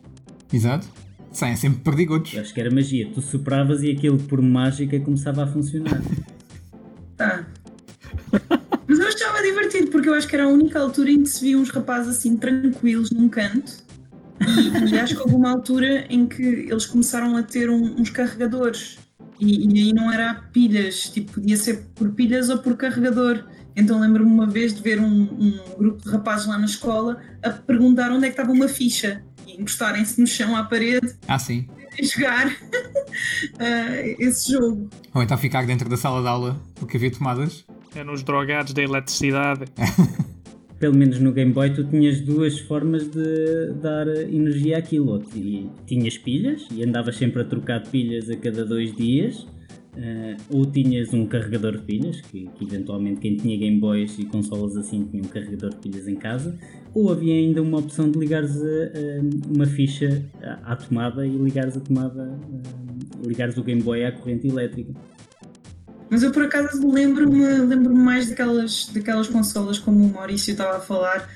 Exato. 0.52 0.86
Saem 1.30 1.56
sempre 1.56 1.80
perdigotos. 1.80 2.34
Eu 2.34 2.42
acho 2.42 2.52
que 2.52 2.60
era 2.60 2.70
magia. 2.70 3.08
Tu 3.12 3.22
sopravas 3.22 3.82
e 3.82 3.90
aquilo 3.90 4.18
por 4.18 4.42
mágica 4.42 5.00
começava 5.00 5.44
a 5.44 5.46
funcionar. 5.46 6.02
Tá. 7.16 7.46
Mas 8.86 8.98
eu 8.98 9.06
achava 9.06 9.40
divertido 9.42 9.90
porque 9.90 10.08
eu 10.08 10.14
acho 10.14 10.28
que 10.28 10.34
era 10.34 10.44
a 10.44 10.48
única 10.48 10.78
altura 10.78 11.10
em 11.10 11.22
que 11.22 11.28
se 11.28 11.40
via 11.42 11.56
uns 11.56 11.70
rapazes 11.70 12.16
assim 12.16 12.36
tranquilos 12.36 13.10
num 13.10 13.28
canto. 13.28 13.82
E, 14.56 14.94
e 14.94 14.98
acho 14.98 15.14
que 15.16 15.20
houve 15.22 15.34
uma 15.34 15.50
altura 15.50 16.06
em 16.10 16.26
que 16.26 16.42
eles 16.42 16.86
começaram 16.86 17.36
a 17.36 17.42
ter 17.42 17.70
um- 17.70 18.00
uns 18.00 18.10
carregadores. 18.10 18.98
E, 19.40 19.66
e 19.68 19.80
aí 19.86 19.92
não 19.92 20.12
era 20.12 20.34
pilhas, 20.52 21.10
tipo, 21.10 21.32
podia 21.32 21.56
ser 21.56 21.86
por 21.94 22.10
pilhas 22.12 22.48
ou 22.48 22.58
por 22.58 22.76
carregador. 22.76 23.44
Então 23.74 23.98
lembro-me 24.00 24.30
uma 24.30 24.46
vez 24.46 24.74
de 24.74 24.82
ver 24.82 25.00
um, 25.00 25.22
um 25.22 25.58
grupo 25.78 26.02
de 26.02 26.10
rapazes 26.10 26.46
lá 26.46 26.58
na 26.58 26.66
escola 26.66 27.20
a 27.42 27.50
perguntar 27.50 28.12
onde 28.12 28.26
é 28.26 28.28
que 28.28 28.34
estava 28.34 28.52
uma 28.52 28.68
ficha 28.68 29.22
e 29.46 29.52
encostarem-se 29.60 30.20
no 30.20 30.26
chão 30.26 30.54
à 30.54 30.62
parede 30.64 31.14
Ah, 31.26 31.38
sim. 31.38 31.66
e 31.98 32.04
jogar 32.06 32.54
ah, 33.58 33.96
esse 34.20 34.52
jogo. 34.52 34.88
Ou 35.14 35.22
então 35.22 35.36
ficar 35.38 35.64
dentro 35.66 35.88
da 35.88 35.96
sala 35.96 36.20
de 36.20 36.28
aula 36.28 36.60
porque 36.74 36.96
havia 36.98 37.10
tomadas. 37.10 37.64
Eram 37.94 38.12
os 38.12 38.22
drogados 38.22 38.72
da 38.72 38.82
eletricidade. 38.82 39.64
Pelo 40.82 40.96
menos 40.96 41.20
no 41.20 41.30
Game 41.32 41.52
Boy 41.52 41.70
tu 41.72 41.84
tinhas 41.84 42.20
duas 42.20 42.58
formas 42.58 43.04
de 43.08 43.72
dar 43.80 44.08
energia 44.08 44.78
àquilo. 44.78 45.20
Ti- 45.20 45.68
tinhas 45.86 46.18
pilhas 46.18 46.66
e 46.74 46.82
andavas 46.82 47.14
sempre 47.16 47.42
a 47.42 47.44
trocar 47.44 47.80
pilhas 47.88 48.28
a 48.28 48.36
cada 48.36 48.64
dois 48.64 48.90
dias. 48.96 49.46
eh, 49.94 50.36
ou 50.50 50.64
tinhas 50.64 51.12
um 51.12 51.26
carregador 51.26 51.72
de 51.76 51.82
pilhas, 51.82 52.18
que, 52.22 52.48
que 52.56 52.64
eventualmente 52.64 53.20
quem 53.20 53.36
tinha 53.36 53.58
Game 53.58 53.78
Boys 53.78 54.18
e 54.18 54.24
consolas 54.24 54.74
assim 54.74 55.04
tinha 55.04 55.22
um 55.22 55.26
carregador 55.28 55.68
de 55.68 55.76
pilhas 55.76 56.08
em 56.08 56.14
casa, 56.14 56.58
ou 56.94 57.12
havia 57.12 57.34
ainda 57.34 57.60
uma 57.60 57.76
opção 57.78 58.10
de 58.10 58.18
ligares 58.18 58.56
a, 58.56 58.64
a 58.64 59.54
uma 59.54 59.66
ficha 59.66 60.24
à, 60.42 60.72
à 60.72 60.76
tomada 60.76 61.26
e 61.26 61.30
ligares 61.36 61.76
a 61.76 61.80
tomada, 61.80 62.22
eh, 62.54 63.28
ligares 63.28 63.58
o 63.58 63.62
Game 63.62 63.82
Boy 63.82 64.02
à 64.06 64.12
corrente 64.12 64.48
elétrica. 64.48 64.94
Mas 66.12 66.22
eu 66.22 66.30
por 66.30 66.44
acaso 66.44 66.86
lembro-me 66.86 67.42
lembro 67.60 67.94
mais 67.96 68.28
daquelas, 68.28 68.84
daquelas 68.92 69.28
consolas 69.28 69.78
como 69.78 70.04
o 70.04 70.12
Maurício 70.12 70.52
estava 70.52 70.76
a 70.76 70.80
falar, 70.80 71.26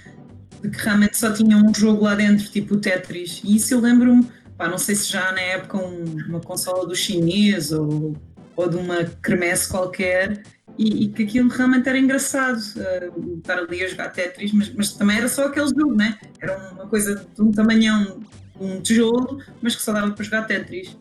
de 0.60 0.68
que 0.68 0.76
realmente 0.76 1.16
só 1.16 1.32
tinham 1.32 1.64
um 1.66 1.72
jogo 1.74 2.04
lá 2.04 2.14
dentro, 2.14 2.46
tipo 2.50 2.74
o 2.74 2.78
Tetris. 2.78 3.40
E 3.42 3.56
isso 3.56 3.72
eu 3.72 3.80
lembro-me, 3.80 4.28
não 4.58 4.76
sei 4.76 4.94
se 4.94 5.10
já 5.10 5.32
na 5.32 5.40
época 5.40 5.78
um- 5.78 6.16
uma 6.28 6.40
consola 6.40 6.86
do 6.86 6.94
chinês 6.94 7.72
ou, 7.72 8.14
ou 8.54 8.68
de 8.68 8.76
uma 8.76 9.04
cremesse 9.22 9.66
qualquer, 9.66 10.42
e, 10.76 11.04
e 11.04 11.08
que 11.08 11.22
aquilo 11.22 11.48
realmente 11.48 11.88
era 11.88 11.98
engraçado, 11.98 12.60
eh, 12.76 13.10
estar 13.38 13.56
ali 13.58 13.82
a 13.82 13.88
jogar 13.88 14.10
Tetris, 14.10 14.52
mas, 14.52 14.70
mas 14.74 14.92
também 14.92 15.16
era 15.16 15.28
só 15.30 15.46
aquele 15.46 15.68
jogo, 15.68 15.94
né? 15.94 16.18
Era 16.38 16.54
uma 16.74 16.86
coisa 16.86 17.14
de 17.34 17.40
um 17.42 17.50
tamanhão, 17.50 18.20
um 18.60 18.78
tijolo, 18.82 19.40
mas 19.62 19.74
que 19.74 19.80
só 19.80 19.94
dava 19.94 20.10
para 20.10 20.22
jogar 20.22 20.42
Tetris. 20.42 20.94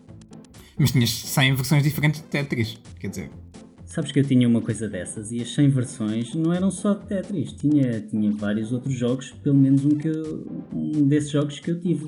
Mas 0.77 0.91
tinhas 0.91 1.09
100 1.09 1.55
versões 1.55 1.83
diferentes 1.83 2.21
de 2.21 2.27
Tetris. 2.27 2.77
Quer 3.01 3.09
dizer, 3.09 3.31
Sabes 3.95 4.11
que 4.11 4.19
eu 4.19 4.25
tinha 4.25 4.45
uma 4.45 4.59
coisa 4.59 4.89
dessas 4.89 5.31
e 5.31 5.41
as 5.41 5.53
100 5.53 5.69
versões 5.69 6.35
não 6.35 6.51
eram 6.51 6.69
só 6.69 6.93
de 6.95 7.05
Tetris, 7.05 7.53
tinha, 7.53 8.01
tinha 8.01 8.29
vários 8.29 8.73
outros 8.73 8.93
jogos, 8.93 9.31
pelo 9.41 9.55
menos 9.55 9.85
um, 9.85 9.91
que 9.91 10.09
eu- 10.09 10.45
um 10.73 11.07
desses 11.07 11.29
jogos 11.29 11.59
que 11.59 11.71
eu 11.71 11.79
tive. 11.79 12.07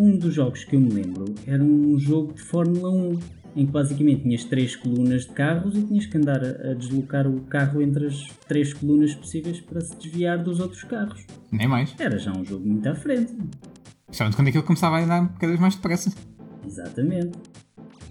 Um 0.00 0.16
dos 0.18 0.34
jogos 0.34 0.64
que 0.64 0.74
eu 0.74 0.80
me 0.80 0.90
lembro 0.90 1.26
era 1.46 1.62
um 1.62 1.96
jogo 1.96 2.32
de 2.32 2.42
Fórmula 2.42 2.90
1, 2.90 3.18
em 3.54 3.66
que 3.66 3.70
basicamente 3.70 4.22
tinhas 4.22 4.42
três 4.42 4.74
colunas 4.74 5.26
de 5.26 5.28
carros 5.30 5.76
e 5.76 5.82
tinhas 5.82 6.06
que 6.06 6.16
andar 6.18 6.42
a, 6.44 6.72
a 6.72 6.74
deslocar 6.74 7.28
o 7.28 7.40
carro 7.42 7.80
entre 7.80 8.08
as 8.08 8.26
três 8.48 8.74
colunas 8.74 9.14
possíveis 9.14 9.60
para 9.60 9.80
se 9.80 9.94
desviar 9.96 10.42
dos 10.42 10.58
outros 10.58 10.82
carros. 10.82 11.24
nem 11.52 11.68
mais. 11.68 11.94
Era 12.00 12.18
já 12.18 12.32
um 12.36 12.44
jogo 12.44 12.66
muito 12.66 12.88
à 12.88 12.96
frente. 12.96 13.32
Principalmente 14.06 14.34
quando 14.36 14.48
aquilo 14.48 14.64
começava 14.64 14.98
a 14.98 15.04
andar 15.04 15.28
cada 15.34 15.46
vez 15.46 15.60
mais 15.60 15.76
depressa. 15.76 16.12
Exatamente. 16.66 17.38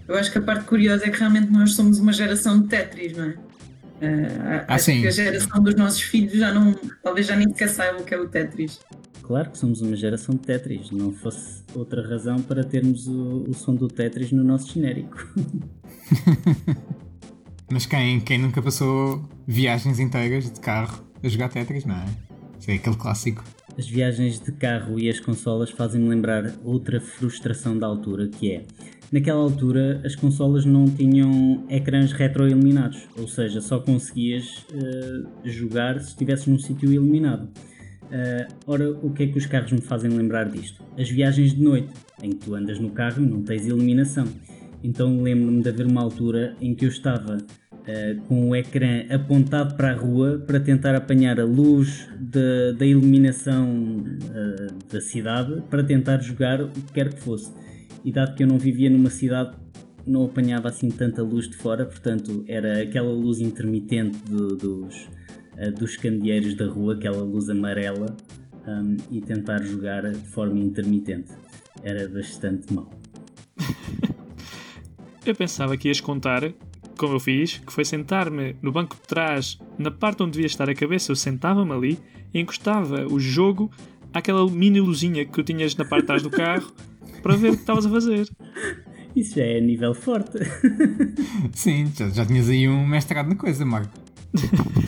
Eu 0.08 0.16
acho 0.16 0.32
que 0.32 0.38
a 0.38 0.42
parte 0.42 0.64
curiosa 0.64 1.06
é 1.06 1.10
que 1.10 1.18
realmente 1.18 1.50
nós 1.52 1.74
somos 1.74 1.98
uma 1.98 2.12
geração 2.12 2.60
de 2.62 2.68
Tetris, 2.68 3.16
não 3.16 3.24
é? 3.24 3.34
Ah, 4.00 4.64
Ah, 4.68 4.74
acho 4.74 4.86
sim. 4.86 5.02
que 5.02 5.08
a 5.08 5.10
geração 5.10 5.62
dos 5.62 5.74
nossos 5.74 6.00
filhos 6.00 6.32
já 6.32 6.52
não, 6.52 6.72
talvez 7.02 7.26
já 7.26 7.36
nem 7.36 7.48
sequer 7.48 7.68
saibam 7.68 8.00
o 8.00 8.04
que 8.04 8.14
é 8.14 8.18
o 8.18 8.28
Tetris. 8.28 8.80
Claro 9.22 9.50
que 9.50 9.58
somos 9.58 9.82
uma 9.82 9.94
geração 9.94 10.34
de 10.34 10.40
Tetris, 10.40 10.90
não 10.90 11.12
fosse 11.12 11.62
outra 11.74 12.06
razão 12.08 12.40
para 12.40 12.64
termos 12.64 13.06
o, 13.06 13.44
o 13.48 13.54
som 13.54 13.74
do 13.74 13.88
Tetris 13.88 14.32
no 14.32 14.42
nosso 14.42 14.72
genérico. 14.72 15.28
Mas 17.70 17.84
quem, 17.84 18.18
quem 18.20 18.38
nunca 18.38 18.62
passou 18.62 19.22
viagens 19.46 20.00
inteiras 20.00 20.50
de 20.50 20.58
carro 20.60 21.04
a 21.22 21.28
jogar 21.28 21.50
Tetris, 21.50 21.84
não 21.84 21.96
é? 21.96 22.04
Isso 22.58 22.70
é 22.70 22.74
aquele 22.74 22.96
clássico. 22.96 23.44
As 23.76 23.86
viagens 23.86 24.40
de 24.40 24.50
carro 24.52 24.98
e 24.98 25.08
as 25.08 25.20
consolas 25.20 25.70
fazem-me 25.70 26.08
lembrar 26.08 26.52
outra 26.64 27.00
frustração 27.00 27.78
da 27.78 27.86
altura, 27.86 28.26
que 28.28 28.52
é, 28.52 28.62
naquela 29.12 29.40
altura 29.40 30.00
as 30.04 30.14
consolas 30.14 30.64
não 30.64 30.86
tinham 30.86 31.64
ecrãs 31.68 32.12
retroiluminados, 32.12 33.08
ou 33.18 33.26
seja, 33.26 33.60
só 33.60 33.78
conseguias 33.78 34.66
eh, 34.72 35.22
jogar 35.44 35.98
se 36.00 36.08
estivesses 36.08 36.46
num 36.46 36.58
sítio 36.58 36.92
iluminado. 36.92 37.48
Eh, 38.10 38.48
ora, 38.66 38.90
o 38.90 39.10
que 39.10 39.24
é 39.24 39.26
que 39.26 39.38
os 39.38 39.46
carros 39.46 39.72
me 39.72 39.80
fazem 39.80 40.10
lembrar 40.10 40.48
disto? 40.48 40.82
As 40.98 41.10
viagens 41.10 41.54
de 41.54 41.62
noite, 41.62 41.92
em 42.22 42.30
que 42.30 42.36
tu 42.36 42.54
andas 42.54 42.78
no 42.78 42.90
carro 42.90 43.22
e 43.22 43.26
não 43.26 43.42
tens 43.42 43.66
iluminação. 43.66 44.26
Então 44.82 45.20
lembro-me 45.22 45.62
de 45.62 45.68
haver 45.68 45.86
uma 45.86 46.00
altura 46.00 46.54
em 46.60 46.74
que 46.74 46.84
eu 46.84 46.88
estava 46.88 47.36
uh, 47.36 48.20
com 48.26 48.50
o 48.50 48.56
ecrã 48.56 49.04
apontado 49.10 49.74
para 49.74 49.90
a 49.90 49.94
rua 49.94 50.42
para 50.46 50.60
tentar 50.60 50.94
apanhar 50.94 51.40
a 51.40 51.44
luz 51.44 52.08
de, 52.18 52.72
da 52.74 52.86
iluminação 52.86 53.68
uh, 53.68 54.92
da 54.92 55.00
cidade 55.00 55.62
para 55.68 55.82
tentar 55.82 56.18
jogar 56.18 56.62
o 56.62 56.68
que 56.68 56.92
quer 56.92 57.12
que 57.12 57.20
fosse. 57.20 57.52
E 58.04 58.12
dado 58.12 58.34
que 58.34 58.42
eu 58.42 58.46
não 58.46 58.58
vivia 58.58 58.88
numa 58.88 59.10
cidade, 59.10 59.56
não 60.06 60.24
apanhava 60.24 60.68
assim 60.68 60.88
tanta 60.90 61.22
luz 61.22 61.48
de 61.48 61.56
fora, 61.56 61.84
portanto 61.84 62.44
era 62.48 62.82
aquela 62.82 63.12
luz 63.12 63.40
intermitente 63.40 64.18
dos, 64.30 65.08
uh, 65.56 65.72
dos 65.78 65.96
candeeiros 65.96 66.54
da 66.54 66.66
rua, 66.66 66.94
aquela 66.94 67.22
luz 67.22 67.48
amarela, 67.50 68.16
um, 68.66 68.96
e 69.10 69.20
tentar 69.20 69.62
jogar 69.62 70.10
de 70.10 70.28
forma 70.28 70.58
intermitente. 70.58 71.32
Era 71.82 72.08
bastante 72.08 72.72
mau. 72.72 72.90
eu 75.24 75.34
pensava 75.34 75.76
que 75.76 75.88
ias 75.88 76.00
contar, 76.00 76.52
como 76.98 77.14
eu 77.14 77.20
fiz, 77.20 77.58
que 77.58 77.72
foi 77.72 77.84
sentar-me 77.84 78.56
no 78.62 78.72
banco 78.72 78.96
de 78.96 79.02
trás, 79.02 79.58
na 79.78 79.90
parte 79.90 80.22
onde 80.22 80.32
devia 80.32 80.46
estar 80.46 80.68
a 80.68 80.74
cabeça, 80.74 81.12
eu 81.12 81.16
sentava-me 81.16 81.72
ali 81.72 81.98
e 82.32 82.40
encostava 82.40 83.06
o 83.06 83.18
jogo 83.18 83.70
àquela 84.12 84.48
mini 84.50 84.80
luzinha 84.80 85.24
que 85.24 85.32
tu 85.32 85.42
tinhas 85.42 85.76
na 85.76 85.84
parte 85.84 86.02
de 86.02 86.06
trás 86.06 86.22
do 86.22 86.30
carro 86.30 86.72
para 87.22 87.36
ver 87.36 87.50
o 87.50 87.54
que 87.54 87.60
estavas 87.60 87.86
a 87.86 87.90
fazer. 87.90 88.28
Isso 89.16 89.36
já 89.36 89.44
é 89.44 89.60
nível 89.60 89.94
forte. 89.94 90.38
Sim, 91.52 91.90
já, 91.96 92.08
já 92.08 92.26
tinhas 92.26 92.48
aí 92.48 92.68
um 92.68 92.86
mestrado 92.86 93.28
na 93.28 93.34
coisa, 93.34 93.64
Marco. 93.64 93.92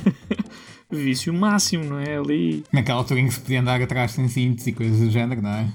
Vício 0.91 1.33
máximo, 1.33 1.85
não 1.85 1.99
é? 1.99 2.17
Ali. 2.17 2.65
Naquela 2.73 2.99
altura 2.99 3.21
em 3.21 3.27
que 3.27 3.35
se 3.35 3.41
podia 3.41 3.61
andar 3.61 3.81
atrás 3.81 4.13
sem 4.13 4.29
cintos 4.29 4.67
e 4.67 4.73
coisas 4.73 4.99
do 5.01 5.11
género, 5.11 5.41
não 5.41 5.51
é? 5.51 5.69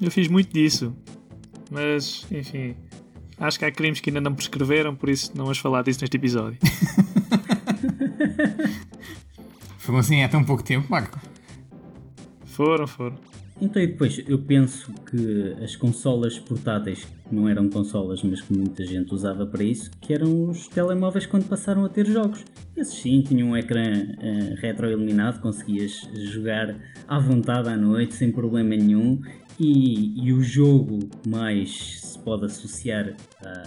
Eu 0.00 0.10
fiz 0.10 0.28
muito 0.28 0.52
disso. 0.52 0.94
Mas, 1.70 2.26
enfim. 2.30 2.74
Acho 3.38 3.58
que 3.58 3.64
há 3.64 3.72
crimes 3.72 4.00
que 4.00 4.10
ainda 4.10 4.20
não 4.20 4.34
prescreveram, 4.34 4.94
por 4.94 5.08
isso 5.08 5.32
não 5.34 5.44
vamos 5.44 5.58
falar 5.58 5.82
disso 5.82 6.00
neste 6.02 6.16
episódio. 6.16 6.58
Foram 9.78 9.98
assim 9.98 10.22
há 10.22 10.28
tão 10.28 10.44
pouco 10.44 10.62
tempo, 10.62 10.86
Marco? 10.90 11.18
Foram, 12.44 12.86
foram. 12.86 13.16
Então, 13.60 13.82
e 13.82 13.86
depois, 13.86 14.22
eu 14.26 14.38
penso 14.38 14.90
que 15.10 15.54
as 15.62 15.76
consolas 15.76 16.38
portáteis, 16.38 17.04
que 17.04 17.34
não 17.34 17.46
eram 17.46 17.68
consolas, 17.68 18.22
mas 18.22 18.40
que 18.40 18.54
muita 18.54 18.86
gente 18.86 19.12
usava 19.12 19.46
para 19.46 19.62
isso, 19.62 19.90
que 20.00 20.14
eram 20.14 20.48
os 20.48 20.66
telemóveis 20.68 21.26
quando 21.26 21.46
passaram 21.46 21.84
a 21.84 21.88
ter 21.88 22.06
jogos. 22.06 22.42
Esses 22.74 22.94
sim 22.94 23.20
tinham 23.20 23.50
um 23.50 23.56
ecrã 23.56 23.92
uh, 23.92 24.54
retroiluminado, 24.56 25.40
conseguias 25.40 26.08
jogar 26.32 26.74
à 27.06 27.18
vontade 27.18 27.68
à 27.68 27.76
noite, 27.76 28.14
sem 28.14 28.32
problema 28.32 28.70
nenhum. 28.70 29.20
E, 29.58 30.26
e 30.26 30.32
o 30.32 30.42
jogo 30.42 30.98
mais 31.28 32.00
se 32.00 32.18
pode 32.20 32.46
associar 32.46 33.10
uh, 33.10 33.14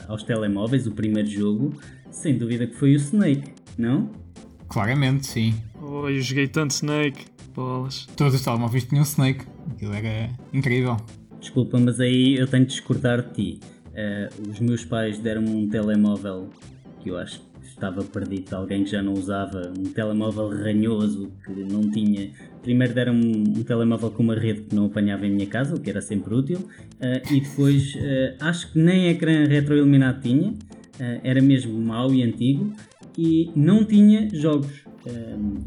aos 0.08 0.24
telemóveis, 0.24 0.88
o 0.88 0.92
primeiro 0.92 1.30
jogo, 1.30 1.72
sem 2.10 2.36
dúvida 2.36 2.66
que 2.66 2.76
foi 2.76 2.94
o 2.94 2.98
Snake, 2.98 3.52
não? 3.78 4.10
Claramente, 4.68 5.28
sim. 5.28 5.54
Oh, 5.80 6.10
eu 6.10 6.20
joguei 6.20 6.48
tanto 6.48 6.72
Snake. 6.72 7.26
Bolas. 7.54 8.08
Todos 8.18 8.34
os 8.34 8.42
telemóveis 8.42 8.84
tinham 8.86 9.04
Snake. 9.04 9.46
Aquilo 9.84 9.96
era 9.96 10.30
incrível. 10.54 10.98
Desculpa, 11.42 11.78
mas 11.78 12.00
aí 12.00 12.36
eu 12.36 12.48
tenho 12.48 12.64
de 12.66 12.72
discordar 12.72 13.22
de 13.22 13.34
ti. 13.34 13.60
Uh, 13.88 14.50
os 14.50 14.60
meus 14.62 14.86
pais 14.86 15.20
deram-me 15.20 15.50
um 15.50 15.68
telemóvel 15.68 16.50
que 17.02 17.10
eu 17.10 17.18
acho 17.18 17.42
que 17.60 17.68
estava 17.68 18.02
perdido 18.02 18.48
de 18.48 18.56
alguém 18.56 18.86
que 18.86 18.92
já 18.92 19.02
não 19.02 19.12
usava, 19.12 19.74
um 19.78 19.92
telemóvel 19.92 20.48
ranhoso 20.48 21.30
que 21.44 21.52
não 21.52 21.92
tinha. 21.92 22.32
Primeiro 22.62 22.94
deram-me 22.94 23.60
um 23.60 23.64
telemóvel 23.64 24.10
com 24.12 24.24
uma 24.24 24.36
rede 24.36 24.62
que 24.62 24.76
não 24.76 24.86
apanhava 24.86 25.28
em 25.28 25.32
minha 25.32 25.48
casa, 25.48 25.76
o 25.76 25.80
que 25.82 25.90
era 25.90 26.02
sempre 26.02 26.34
útil, 26.34 26.60
uh, 26.60 27.34
e 27.34 27.42
depois 27.42 27.94
uh, 27.96 28.38
acho 28.40 28.72
que 28.72 28.80
nem 28.80 29.10
ecrã 29.10 29.46
retroiluminado 29.46 30.22
tinha, 30.22 30.54
era 31.24 31.42
mesmo 31.42 31.78
mau 31.78 32.14
e 32.14 32.24
antigo, 32.24 32.72
e 33.18 33.52
não 33.54 33.84
tinha 33.84 34.30
jogos. 34.32 34.86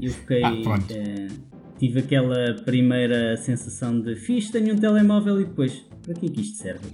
eu 0.00 0.10
fiquei. 0.10 0.42
Ah, 0.42 1.46
tive 1.78 2.00
aquela 2.00 2.54
primeira 2.64 3.36
sensação 3.36 4.00
de 4.00 4.16
fixe, 4.16 4.52
tenho 4.52 4.74
um 4.74 4.78
telemóvel 4.78 5.40
e 5.40 5.44
depois, 5.44 5.84
para 6.02 6.14
que 6.14 6.26
é 6.26 6.28
que 6.28 6.40
isto 6.40 6.58
serve? 6.58 6.86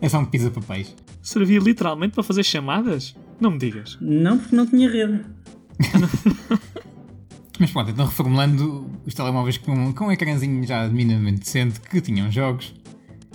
É 0.00 0.08
só 0.08 0.18
um 0.18 0.24
pisa-papéis. 0.24 0.94
Servia 1.22 1.58
literalmente 1.58 2.14
para 2.14 2.22
fazer 2.22 2.44
chamadas? 2.44 3.14
Não 3.40 3.50
me 3.50 3.58
digas. 3.58 3.98
Não, 4.00 4.38
porque 4.38 4.54
não 4.54 4.66
tinha 4.66 4.90
rede. 4.90 5.20
Mas 7.58 7.70
pronto, 7.70 7.90
então 7.90 8.04
reformulando 8.04 8.90
os 9.06 9.14
telemóveis 9.14 9.56
com, 9.56 9.92
com 9.94 10.06
um 10.06 10.12
ecrãzinho 10.12 10.66
já 10.66 10.86
minimamente 10.88 11.40
decente, 11.40 11.80
que 11.80 12.00
tinham 12.00 12.30
jogos, 12.30 12.74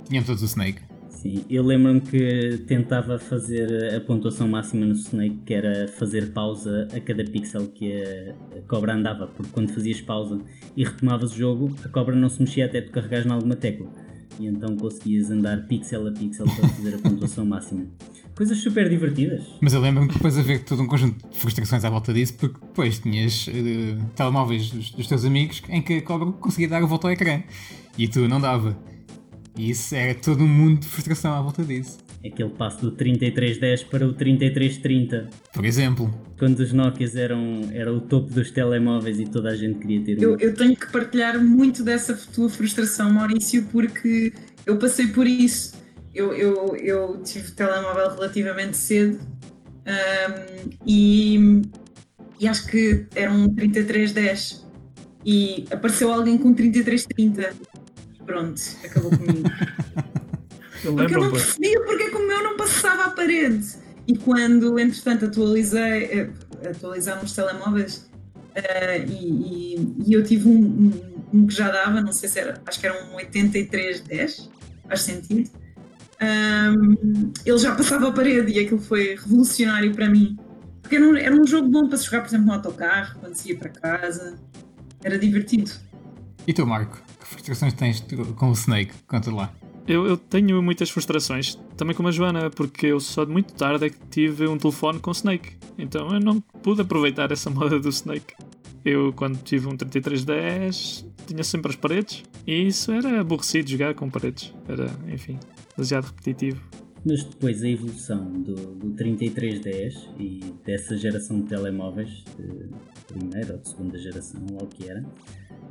tinham 0.08 0.22
todos 0.22 0.42
o 0.42 0.46
Snake. 0.46 0.80
Sim, 1.22 1.44
eu 1.48 1.62
lembro-me 1.62 2.00
que 2.00 2.64
tentava 2.66 3.16
fazer 3.16 3.94
a 3.94 4.00
pontuação 4.00 4.48
máxima 4.48 4.84
no 4.84 4.92
Snake, 4.92 5.38
que 5.46 5.54
era 5.54 5.86
fazer 5.86 6.32
pausa 6.32 6.88
a 6.92 6.98
cada 6.98 7.22
pixel 7.22 7.68
que 7.68 7.92
a, 8.02 8.34
cobra 8.66 8.92
andava, 8.92 9.28
porque 9.28 9.52
quando 9.52 9.72
fazias 9.72 10.00
pausa 10.00 10.40
e 10.76 10.82
retomavas 10.82 11.32
o 11.32 11.38
jogo, 11.38 11.76
a 11.84 11.88
cobra 11.88 12.16
não 12.16 12.28
se 12.28 12.40
mexia 12.40 12.66
até 12.66 12.80
tu 12.80 12.90
carregares 12.90 13.24
em 13.24 13.30
alguma 13.30 13.54
tecla. 13.54 13.86
E 14.40 14.48
então 14.48 14.76
conseguias 14.76 15.30
andar 15.30 15.64
pixel 15.68 16.08
a 16.08 16.10
pixel 16.10 16.44
para 16.44 16.68
fazer 16.70 16.96
a 16.96 16.98
pontuação 16.98 17.44
máxima. 17.46 17.86
Coisas 18.34 18.58
super 18.58 18.88
divertidas. 18.88 19.44
Mas 19.60 19.74
eu 19.74 19.80
lembro-me 19.80 20.08
que 20.08 20.14
depois 20.14 20.36
haver 20.36 20.64
todo 20.64 20.82
um 20.82 20.88
conjunto 20.88 21.24
de 21.30 21.38
frustrações 21.38 21.84
à 21.84 21.90
volta 21.90 22.12
disso, 22.12 22.34
porque 22.34 22.58
depois 22.60 22.98
tinhas 22.98 23.46
uh, 23.46 23.52
telemóveis 24.16 24.72
dos, 24.72 24.90
dos 24.90 25.06
teus 25.06 25.24
amigos 25.24 25.62
em 25.68 25.82
que 25.82 25.98
a 25.98 26.02
cobra 26.02 26.32
conseguia 26.32 26.68
dar 26.68 26.82
a 26.82 26.86
volta 26.86 27.06
ao 27.06 27.12
ecrã 27.12 27.44
e 27.96 28.08
tu 28.08 28.26
não 28.26 28.40
dava. 28.40 28.76
E 29.56 29.70
isso 29.70 29.94
era 29.94 30.14
todo 30.14 30.42
um 30.44 30.48
mundo 30.48 30.80
de 30.80 30.88
frustração 30.88 31.32
à 31.34 31.40
volta 31.40 31.62
disso. 31.62 31.98
Aquele 32.24 32.50
passo 32.50 32.80
do 32.80 32.92
3310 32.92 33.82
para 33.84 34.06
o 34.06 34.12
3330. 34.12 35.28
Por 35.52 35.64
exemplo. 35.64 36.12
Quando 36.38 36.60
os 36.60 36.72
Nokias 36.72 37.16
eram, 37.16 37.68
era 37.72 37.92
o 37.92 38.00
topo 38.00 38.32
dos 38.32 38.50
telemóveis 38.50 39.18
e 39.18 39.24
toda 39.24 39.50
a 39.50 39.56
gente 39.56 39.78
queria 39.80 40.02
ter 40.02 40.18
um. 40.18 40.22
Eu, 40.22 40.38
eu 40.38 40.54
tenho 40.54 40.76
que 40.76 40.90
partilhar 40.90 41.42
muito 41.42 41.82
dessa 41.82 42.14
tua 42.32 42.48
frustração, 42.48 43.12
Maurício, 43.12 43.64
porque 43.72 44.32
eu 44.64 44.78
passei 44.78 45.08
por 45.08 45.26
isso. 45.26 45.74
Eu, 46.14 46.32
eu, 46.32 46.76
eu 46.76 47.22
tive 47.22 47.50
telemóvel 47.52 48.14
relativamente 48.14 48.76
cedo 48.76 49.18
um, 49.86 50.70
e, 50.86 51.62
e 52.38 52.46
acho 52.46 52.66
que 52.66 53.06
era 53.14 53.32
um 53.32 53.48
3310 53.48 54.66
e 55.24 55.64
apareceu 55.70 56.12
alguém 56.12 56.36
com 56.36 56.52
3330 56.52 57.54
Pronto, 58.26 58.60
acabou 58.84 59.10
comigo. 59.10 59.48
eu 60.84 60.96
porque 60.96 61.14
eu 61.14 61.20
não 61.20 61.30
percebia 61.30 61.80
porque 61.84 62.02
é 62.04 62.10
que 62.10 62.16
o 62.16 62.26
meu 62.26 62.42
não 62.42 62.56
passava 62.56 63.04
à 63.04 63.10
parede. 63.10 63.82
E 64.06 64.16
quando, 64.16 64.78
entretanto, 64.78 65.26
atualizei, 65.26 66.04
eh, 66.04 66.30
atualizaram 66.68 67.22
os 67.22 67.32
telemóveis 67.32 68.10
uh, 68.56 69.08
e, 69.08 69.76
e, 69.76 69.94
e, 70.06 70.12
eu 70.12 70.24
tive 70.24 70.48
um, 70.48 70.60
um, 70.60 70.92
um, 71.32 71.46
que 71.46 71.54
já 71.54 71.70
dava, 71.70 72.00
não 72.00 72.12
sei 72.12 72.28
se 72.28 72.40
era, 72.40 72.60
acho 72.66 72.80
que 72.80 72.86
era 72.86 73.04
um 73.04 73.14
8310, 73.14 74.50
faz 74.88 75.02
sentido. 75.02 75.50
Um, 76.20 77.32
ele 77.44 77.58
já 77.58 77.74
passava 77.74 78.08
a 78.08 78.12
parede 78.12 78.52
e 78.52 78.58
aquilo 78.60 78.80
foi 78.80 79.16
revolucionário 79.16 79.92
para 79.94 80.08
mim. 80.08 80.36
Porque 80.80 80.96
era 80.96 81.04
um, 81.04 81.16
era 81.16 81.34
um 81.34 81.46
jogo 81.46 81.68
bom 81.68 81.88
para 81.88 81.98
se 81.98 82.04
jogar, 82.04 82.20
por 82.22 82.28
exemplo, 82.28 82.46
no 82.46 82.52
autocarro, 82.52 83.18
quando 83.20 83.34
se 83.34 83.50
ia 83.50 83.58
para 83.58 83.70
casa. 83.70 84.38
Era 85.02 85.18
divertido. 85.18 85.70
E 86.46 86.52
tu, 86.52 86.66
Marco? 86.66 87.00
frustrações 87.32 87.72
tens 87.72 88.04
com 88.36 88.50
o 88.50 88.52
Snake? 88.52 88.92
Conta 89.06 89.34
lá. 89.34 89.52
Eu, 89.86 90.06
eu, 90.06 90.16
tenho 90.16 90.62
muitas 90.62 90.90
frustrações, 90.90 91.56
também 91.76 91.94
com 91.94 92.06
a 92.06 92.10
Joana, 92.10 92.50
porque 92.50 92.86
eu 92.86 93.00
só 93.00 93.24
de 93.24 93.32
muito 93.32 93.52
tarde 93.54 93.86
é 93.86 93.90
que 93.90 93.98
tive 94.10 94.46
um 94.46 94.56
telefone 94.56 95.00
com 95.00 95.10
Snake. 95.10 95.56
Então 95.76 96.12
eu 96.12 96.20
não 96.20 96.40
pude 96.40 96.82
aproveitar 96.82 97.32
essa 97.32 97.50
moda 97.50 97.80
do 97.80 97.88
Snake. 97.88 98.34
Eu, 98.84 99.12
quando 99.12 99.42
tive 99.42 99.68
um 99.68 99.76
3310, 99.76 101.06
tinha 101.26 101.44
sempre 101.44 101.70
as 101.70 101.76
paredes. 101.76 102.22
E 102.46 102.66
isso 102.66 102.92
era 102.92 103.20
aborrecido 103.20 103.70
jogar 103.70 103.94
com 103.94 104.08
paredes. 104.08 104.52
Era, 104.68 104.90
enfim, 105.08 105.38
demasiado 105.76 106.06
repetitivo. 106.06 106.60
Mas 107.04 107.24
depois 107.24 107.62
a 107.64 107.68
evolução 107.68 108.24
do, 108.32 108.54
do 108.54 108.90
3310 108.92 110.10
e 110.20 110.40
dessa 110.64 110.96
geração 110.96 111.40
de 111.40 111.48
telemóveis, 111.48 112.24
de 112.38 112.68
primeira 113.12 113.54
ou 113.54 113.58
de 113.58 113.68
segunda 113.68 113.98
geração, 113.98 114.40
ou 114.52 114.62
o 114.62 114.66
que 114.68 114.88
era, 114.88 115.04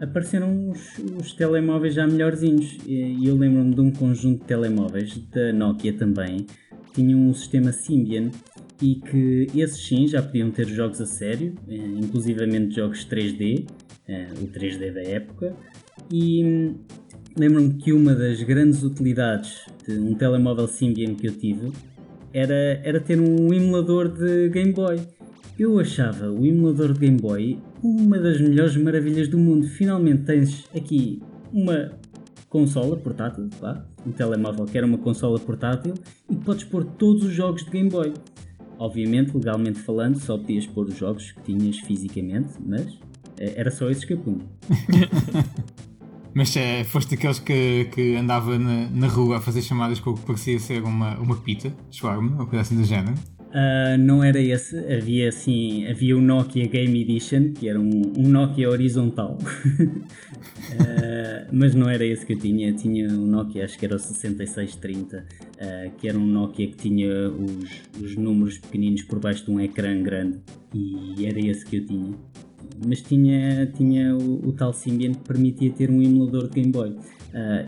apareceram 0.02 0.70
os, 0.70 0.98
os 1.20 1.34
telemóveis 1.34 1.94
já 1.94 2.08
melhorzinhos. 2.08 2.78
E 2.86 3.26
eu 3.26 3.38
lembro-me 3.38 3.74
de 3.74 3.82
um 3.82 3.92
conjunto 3.92 4.42
de 4.42 4.46
telemóveis 4.46 5.16
da 5.32 5.54
Nokia 5.54 5.94
também, 5.94 6.48
tinham 6.94 7.20
um 7.20 7.34
sistema 7.34 7.72
Symbian 7.72 8.32
e 8.82 8.96
que 8.96 9.48
esses 9.56 9.86
sim 9.86 10.08
já 10.08 10.22
podiam 10.22 10.50
ter 10.50 10.68
jogos 10.68 11.00
a 11.00 11.06
sério, 11.06 11.54
eh, 11.68 11.76
inclusivamente 11.76 12.76
jogos 12.76 13.06
3D, 13.06 13.68
eh, 14.08 14.28
o 14.42 14.48
3D 14.48 14.92
da 14.92 15.02
época, 15.02 15.56
e 16.12 16.44
hum, 16.44 16.76
lembro-me 17.38 17.76
que 17.76 17.94
uma 17.94 18.16
das 18.16 18.42
grandes 18.42 18.82
utilidades 18.82 19.68
de 19.88 20.00
um 20.00 20.16
telemóvel 20.16 20.68
Symbian 20.68 21.14
que 21.14 21.28
eu 21.28 21.38
tive 21.38 21.72
era, 22.34 22.82
era 22.84 23.00
ter 23.00 23.20
um 23.20 23.54
emulador 23.54 24.10
de 24.10 24.50
Game 24.50 24.72
Boy. 24.74 25.00
Eu 25.60 25.80
achava 25.80 26.32
o 26.32 26.44
emulador 26.44 26.94
de 26.94 27.00
Game 27.00 27.20
Boy 27.20 27.60
uma 27.84 28.18
das 28.18 28.40
melhores 28.40 28.76
maravilhas 28.76 29.28
do 29.28 29.38
mundo. 29.38 29.68
Finalmente 29.68 30.24
tens 30.24 30.66
aqui 30.76 31.22
uma 31.52 31.92
consola 32.50 32.98
portátil, 32.98 33.50
pá, 33.60 33.86
um 34.06 34.12
telemóvel 34.12 34.66
que 34.66 34.78
era 34.78 34.86
uma 34.86 34.98
consola 34.98 35.40
portátil 35.40 35.94
e 36.30 36.36
podes 36.36 36.64
pôr 36.66 36.84
todos 36.84 37.24
os 37.24 37.34
jogos 37.34 37.64
de 37.64 37.72
Game 37.72 37.90
Boy. 37.90 38.14
Obviamente, 38.78 39.36
legalmente 39.36 39.80
falando, 39.80 40.20
só 40.20 40.38
podias 40.38 40.66
pôr 40.66 40.88
os 40.88 40.98
jogos 40.98 41.32
que 41.32 41.42
tinhas 41.44 41.78
fisicamente, 41.80 42.54
mas 42.66 42.98
eh, 43.38 43.54
era 43.56 43.70
só 43.70 43.90
esses 43.90 44.04
que. 44.04 44.18
Mas 46.34 46.56
é, 46.56 46.86
foste 46.86 47.16
daqueles 47.16 47.40
que, 47.40 47.90
que 47.92 48.16
andava 48.16 48.58
na, 48.58 48.88
na 48.90 49.08
rua 49.08 49.38
a 49.38 49.42
fazer 49.42 49.62
chamadas 49.62 50.00
com 50.00 50.12
o 50.12 50.14
que 50.16 50.26
parecia 50.26 50.58
ser 50.60 50.82
uma, 50.82 51.18
uma 51.20 51.36
pita, 51.36 51.76
shawarma, 51.92 52.40
ou 52.40 52.48
coisa 52.48 52.62
assim 52.62 52.78
do 52.78 52.86
género? 52.86 53.16
Uh, 53.52 53.98
não 54.00 54.24
era 54.24 54.40
esse, 54.40 54.78
havia 54.78 55.28
assim, 55.28 55.86
havia 55.86 56.16
o 56.16 56.22
Nokia 56.22 56.66
Game 56.68 57.02
Edition, 57.02 57.52
que 57.52 57.68
era 57.68 57.78
um, 57.78 58.14
um 58.18 58.30
Nokia 58.30 58.70
horizontal, 58.70 59.38
uh, 59.38 59.98
mas 61.52 61.76
não 61.76 61.90
era 61.90 62.06
esse 62.06 62.26
que 62.26 62.32
eu 62.32 62.40
tinha, 62.40 62.72
tinha 62.72 63.10
um 63.10 63.26
Nokia, 63.26 63.66
acho 63.66 63.78
que 63.78 63.86
era 63.86 63.98
o 63.98 64.00
6630, 64.00 65.18
uh, 65.18 65.92
que 65.98 66.08
era 66.08 66.18
um 66.18 66.26
Nokia 66.26 66.66
que 66.68 66.78
tinha 66.78 67.30
os, 67.30 68.02
os 68.02 68.16
números 68.16 68.58
pequeninos 68.58 69.02
por 69.02 69.20
baixo 69.20 69.44
de 69.44 69.52
um 69.52 69.60
ecrã 69.60 70.02
grande, 70.02 70.40
e 70.74 71.26
era 71.26 71.38
esse 71.42 71.66
que 71.66 71.76
eu 71.76 71.86
tinha. 71.86 72.14
Mas 72.88 73.02
tinha, 73.02 73.66
tinha 73.76 74.16
o, 74.16 74.48
o 74.48 74.54
tal 74.54 74.72
Symbian 74.72 75.12
que 75.12 75.28
permitia 75.28 75.72
ter 75.72 75.92
um 75.92 76.02
emulador 76.02 76.48
de 76.48 76.56
Game 76.56 76.72
Boy. 76.72 76.96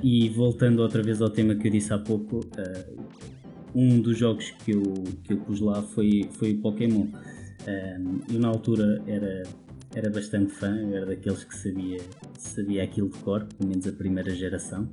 e 0.01 0.29
voltando 0.29 0.79
outra 0.79 1.03
vez 1.03 1.21
ao 1.21 1.29
tema 1.29 1.55
que 1.55 1.67
eu 1.67 1.71
disse 1.71 1.93
há 1.93 1.99
pouco, 1.99 2.39
um 3.75 4.00
dos 4.00 4.18
jogos 4.18 4.51
que 4.63 4.72
eu, 4.72 4.84
que 5.24 5.34
eu 5.34 5.38
pus 5.38 5.60
lá 5.60 5.82
foi, 5.82 6.30
foi 6.34 6.53
o 6.53 6.58
Pokémon. 6.60 7.08
Eu 8.32 8.39
na 8.39 8.50
altura 8.50 9.01
era, 9.08 9.44
era 9.96 10.10
bastante 10.10 10.51
fã, 10.51 10.75
era 10.92 11.06
daqueles 11.06 11.44
que 11.44 11.56
sabia, 11.56 12.00
sabia 12.38 12.84
aquilo 12.84 13.10
de 13.10 13.18
cor, 13.20 13.46
pelo 13.46 13.70
menos 13.70 13.88
a 13.88 13.92
primeira 13.92 14.34
geração. 14.36 14.89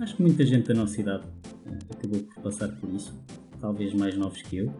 Acho 0.00 0.16
que 0.16 0.22
muita 0.22 0.44
gente 0.44 0.66
da 0.66 0.74
nossa 0.74 1.00
idade 1.00 1.24
uh, 1.24 1.92
acabou 1.92 2.20
por 2.20 2.42
passar 2.42 2.68
por 2.68 2.92
isso, 2.92 3.14
talvez 3.60 3.94
mais 3.94 4.16
novos 4.16 4.42
que 4.42 4.56
eu. 4.58 4.74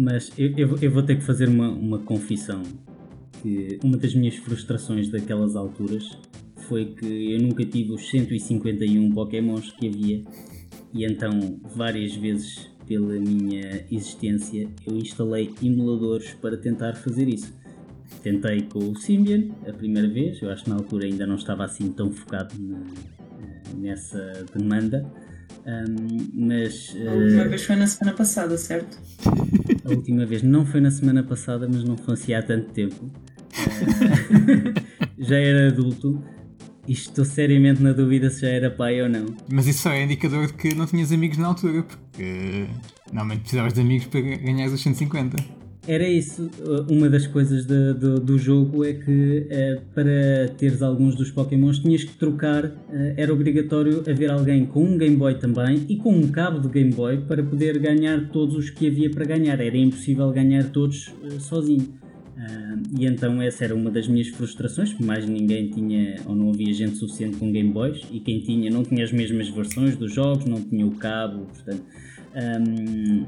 Mas 0.00 0.32
eu, 0.36 0.52
eu, 0.56 0.78
eu 0.80 0.90
vou 0.90 1.02
ter 1.02 1.16
que 1.16 1.22
fazer 1.22 1.48
uma, 1.48 1.68
uma 1.68 1.98
confissão 2.00 2.62
que 3.42 3.78
uma 3.84 3.96
das 3.96 4.14
minhas 4.14 4.36
frustrações 4.36 5.08
daquelas 5.10 5.54
alturas 5.54 6.18
foi 6.68 6.86
que 6.86 7.32
eu 7.32 7.40
nunca 7.40 7.64
tive 7.64 7.92
os 7.92 8.08
151 8.08 9.12
Pokémons 9.12 9.70
que 9.72 9.88
havia 9.88 10.22
e 10.94 11.04
então 11.04 11.60
várias 11.74 12.14
vezes 12.14 12.70
pela 12.92 13.14
minha 13.14 13.82
existência, 13.90 14.68
eu 14.86 14.98
instalei 14.98 15.54
emuladores 15.62 16.34
para 16.34 16.58
tentar 16.58 16.94
fazer 16.94 17.26
isso. 17.26 17.50
Tentei 18.22 18.62
com 18.62 18.90
o 18.90 18.96
Symbian 18.96 19.48
a 19.66 19.72
primeira 19.72 20.06
vez, 20.06 20.42
eu 20.42 20.50
acho 20.50 20.64
que 20.64 20.70
na 20.70 20.76
altura 20.76 21.06
ainda 21.06 21.26
não 21.26 21.36
estava 21.36 21.64
assim 21.64 21.90
tão 21.90 22.12
focado 22.12 22.54
na, 22.58 22.80
nessa 23.78 24.44
demanda. 24.54 25.10
Um, 25.64 26.46
mas 26.48 26.94
a 26.94 27.12
última 27.12 27.46
uh, 27.46 27.48
vez 27.48 27.62
foi 27.62 27.76
na 27.76 27.86
semana 27.86 28.16
passada, 28.16 28.58
certo? 28.58 28.98
A 29.84 29.88
última 29.88 30.26
vez 30.26 30.42
não 30.42 30.66
foi 30.66 30.82
na 30.82 30.90
semana 30.90 31.22
passada, 31.22 31.66
mas 31.66 31.84
não 31.84 31.96
foi 31.96 32.12
assim 32.12 32.34
há 32.34 32.42
tanto 32.42 32.70
tempo. 32.72 33.06
Uh, 33.06 34.74
já 35.18 35.38
era 35.38 35.68
adulto 35.68 36.22
estou 36.88 37.24
seriamente 37.24 37.82
na 37.82 37.92
dúvida 37.92 38.30
se 38.30 38.40
já 38.42 38.48
era 38.48 38.70
pai 38.70 39.00
ou 39.02 39.08
não. 39.08 39.26
Mas 39.50 39.66
isso 39.66 39.82
só 39.82 39.90
é 39.90 40.02
indicador 40.02 40.46
de 40.46 40.54
que 40.54 40.74
não 40.74 40.86
tinhas 40.86 41.12
amigos 41.12 41.38
na 41.38 41.48
altura, 41.48 41.82
porque 41.82 42.66
normalmente 43.06 43.40
precisavas 43.40 43.72
de 43.72 43.80
amigos 43.80 44.06
para 44.06 44.20
ganhar 44.20 44.66
os 44.66 44.80
150. 44.80 45.62
Era 45.86 46.08
isso. 46.08 46.48
Uma 46.88 47.10
das 47.10 47.26
coisas 47.26 47.66
de, 47.66 47.94
de, 47.94 48.20
do 48.20 48.38
jogo 48.38 48.84
é 48.84 48.92
que 48.92 49.48
eh, 49.50 49.80
para 49.92 50.48
teres 50.56 50.80
alguns 50.80 51.16
dos 51.16 51.32
Pokémons 51.32 51.80
tinhas 51.80 52.04
que 52.04 52.12
trocar. 52.12 52.66
Eh, 52.92 53.14
era 53.16 53.32
obrigatório 53.32 54.04
haver 54.08 54.30
alguém 54.30 54.64
com 54.64 54.84
um 54.84 54.96
Game 54.96 55.16
Boy 55.16 55.34
também 55.40 55.84
e 55.88 55.96
com 55.96 56.12
um 56.14 56.28
cabo 56.28 56.60
de 56.60 56.68
Game 56.68 56.92
Boy 56.92 57.22
para 57.22 57.42
poder 57.42 57.80
ganhar 57.80 58.28
todos 58.28 58.54
os 58.54 58.70
que 58.70 58.86
havia 58.86 59.10
para 59.10 59.24
ganhar. 59.24 59.60
Era 59.60 59.76
impossível 59.76 60.30
ganhar 60.30 60.70
todos 60.70 61.12
eh, 61.24 61.40
sozinho. 61.40 62.01
Uh, 62.36 62.98
e 62.98 63.04
então 63.04 63.42
essa 63.42 63.64
era 63.64 63.74
uma 63.74 63.90
das 63.90 64.08
minhas 64.08 64.28
frustrações, 64.28 64.90
porque 64.90 65.04
mais 65.04 65.26
ninguém 65.26 65.68
tinha 65.68 66.16
ou 66.26 66.34
não 66.34 66.48
havia 66.50 66.72
gente 66.72 66.96
suficiente 66.96 67.36
com 67.36 67.52
Game 67.52 67.70
Boys 67.70 68.02
e 68.10 68.20
quem 68.20 68.40
tinha 68.40 68.70
não 68.70 68.82
tinha 68.82 69.04
as 69.04 69.12
mesmas 69.12 69.48
versões 69.48 69.96
dos 69.96 70.12
jogos, 70.12 70.46
não 70.46 70.60
tinha 70.62 70.86
o 70.86 70.92
cabo, 70.92 71.46
portanto. 71.46 71.82
Um, 72.34 73.26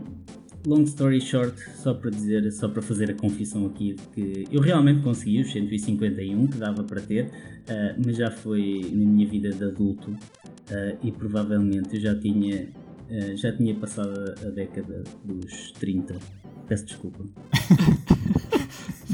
long 0.67 0.85
story 0.85 1.21
short, 1.21 1.55
só 1.77 1.93
para 1.93 2.11
dizer, 2.11 2.51
só 2.51 2.67
para 2.69 2.81
fazer 2.81 3.11
a 3.11 3.15
confissão 3.15 3.67
aqui 3.67 3.93
de 3.93 4.03
que 4.15 4.45
eu 4.51 4.63
realmente 4.63 5.03
consegui 5.03 5.43
os 5.43 5.53
151 5.53 6.47
que 6.47 6.57
dava 6.57 6.83
para 6.83 7.03
ter, 7.03 7.27
uh, 7.27 8.03
mas 8.05 8.17
já 8.17 8.31
foi 8.31 8.91
na 8.91 9.05
minha 9.05 9.29
vida 9.29 9.51
de 9.51 9.65
adulto 9.65 10.11
uh, 10.11 10.99
e 11.03 11.13
provavelmente 11.13 11.97
eu 11.97 12.01
já 12.01 12.19
tinha 12.19 12.69
já 13.37 13.53
tinha 13.53 13.75
passado 13.75 14.35
a 14.45 14.49
década 14.49 15.05
dos 15.23 15.73
30. 15.73 16.17
Peço 16.67 16.87
desculpa. 16.87 17.23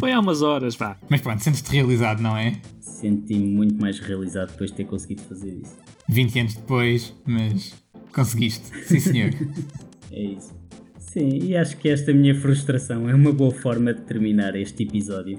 Foi 0.00 0.12
há 0.12 0.18
umas 0.18 0.40
horas, 0.40 0.74
vá. 0.76 0.96
Mas 1.10 1.20
pronto, 1.20 1.44
sentes-te 1.44 1.70
realizado, 1.72 2.22
não 2.22 2.34
é? 2.34 2.58
Senti-me 2.80 3.46
muito 3.46 3.78
mais 3.78 3.98
realizado 3.98 4.50
depois 4.50 4.70
de 4.70 4.78
ter 4.78 4.84
conseguido 4.84 5.20
fazer 5.22 5.52
isso. 5.62 5.76
20 6.08 6.40
anos 6.40 6.54
depois, 6.54 7.14
mas 7.26 7.74
conseguiste. 8.10 8.66
Sim, 8.86 8.98
senhor. 8.98 9.30
é 10.10 10.22
isso. 10.22 10.58
Sim, 10.98 11.40
e 11.42 11.54
acho 11.54 11.76
que 11.76 11.90
esta 11.90 12.14
minha 12.14 12.34
frustração 12.34 13.10
é 13.10 13.14
uma 13.14 13.30
boa 13.30 13.50
forma 13.50 13.92
de 13.92 14.00
terminar 14.00 14.56
este 14.56 14.84
episódio. 14.84 15.38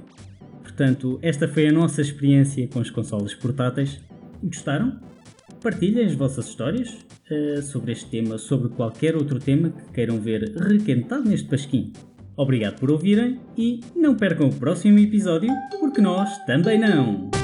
Portanto, 0.62 1.18
esta 1.24 1.48
foi 1.48 1.68
a 1.68 1.72
nossa 1.72 2.02
experiência 2.02 2.68
com 2.68 2.82
as 2.82 2.92
consolas 2.92 3.34
portáteis. 3.34 4.00
Gostaram? 4.44 5.00
Partilhem 5.60 6.06
as 6.06 6.14
vossas 6.14 6.48
histórias 6.48 6.90
uh, 7.32 7.64
sobre 7.64 7.94
este 7.94 8.06
tema, 8.12 8.38
sobre 8.38 8.70
qualquer 8.70 9.16
outro 9.16 9.40
tema 9.40 9.72
que 9.72 9.92
queiram 9.92 10.20
ver 10.20 10.54
requentado 10.56 11.28
neste 11.28 11.48
pasquim. 11.48 11.92
Obrigado 12.42 12.80
por 12.80 12.90
ouvirem 12.90 13.40
e 13.56 13.82
não 13.96 14.16
percam 14.16 14.50
o 14.50 14.56
próximo 14.56 14.98
episódio, 14.98 15.54
porque 15.80 16.02
nós 16.02 16.40
também 16.40 16.80
não! 16.80 17.41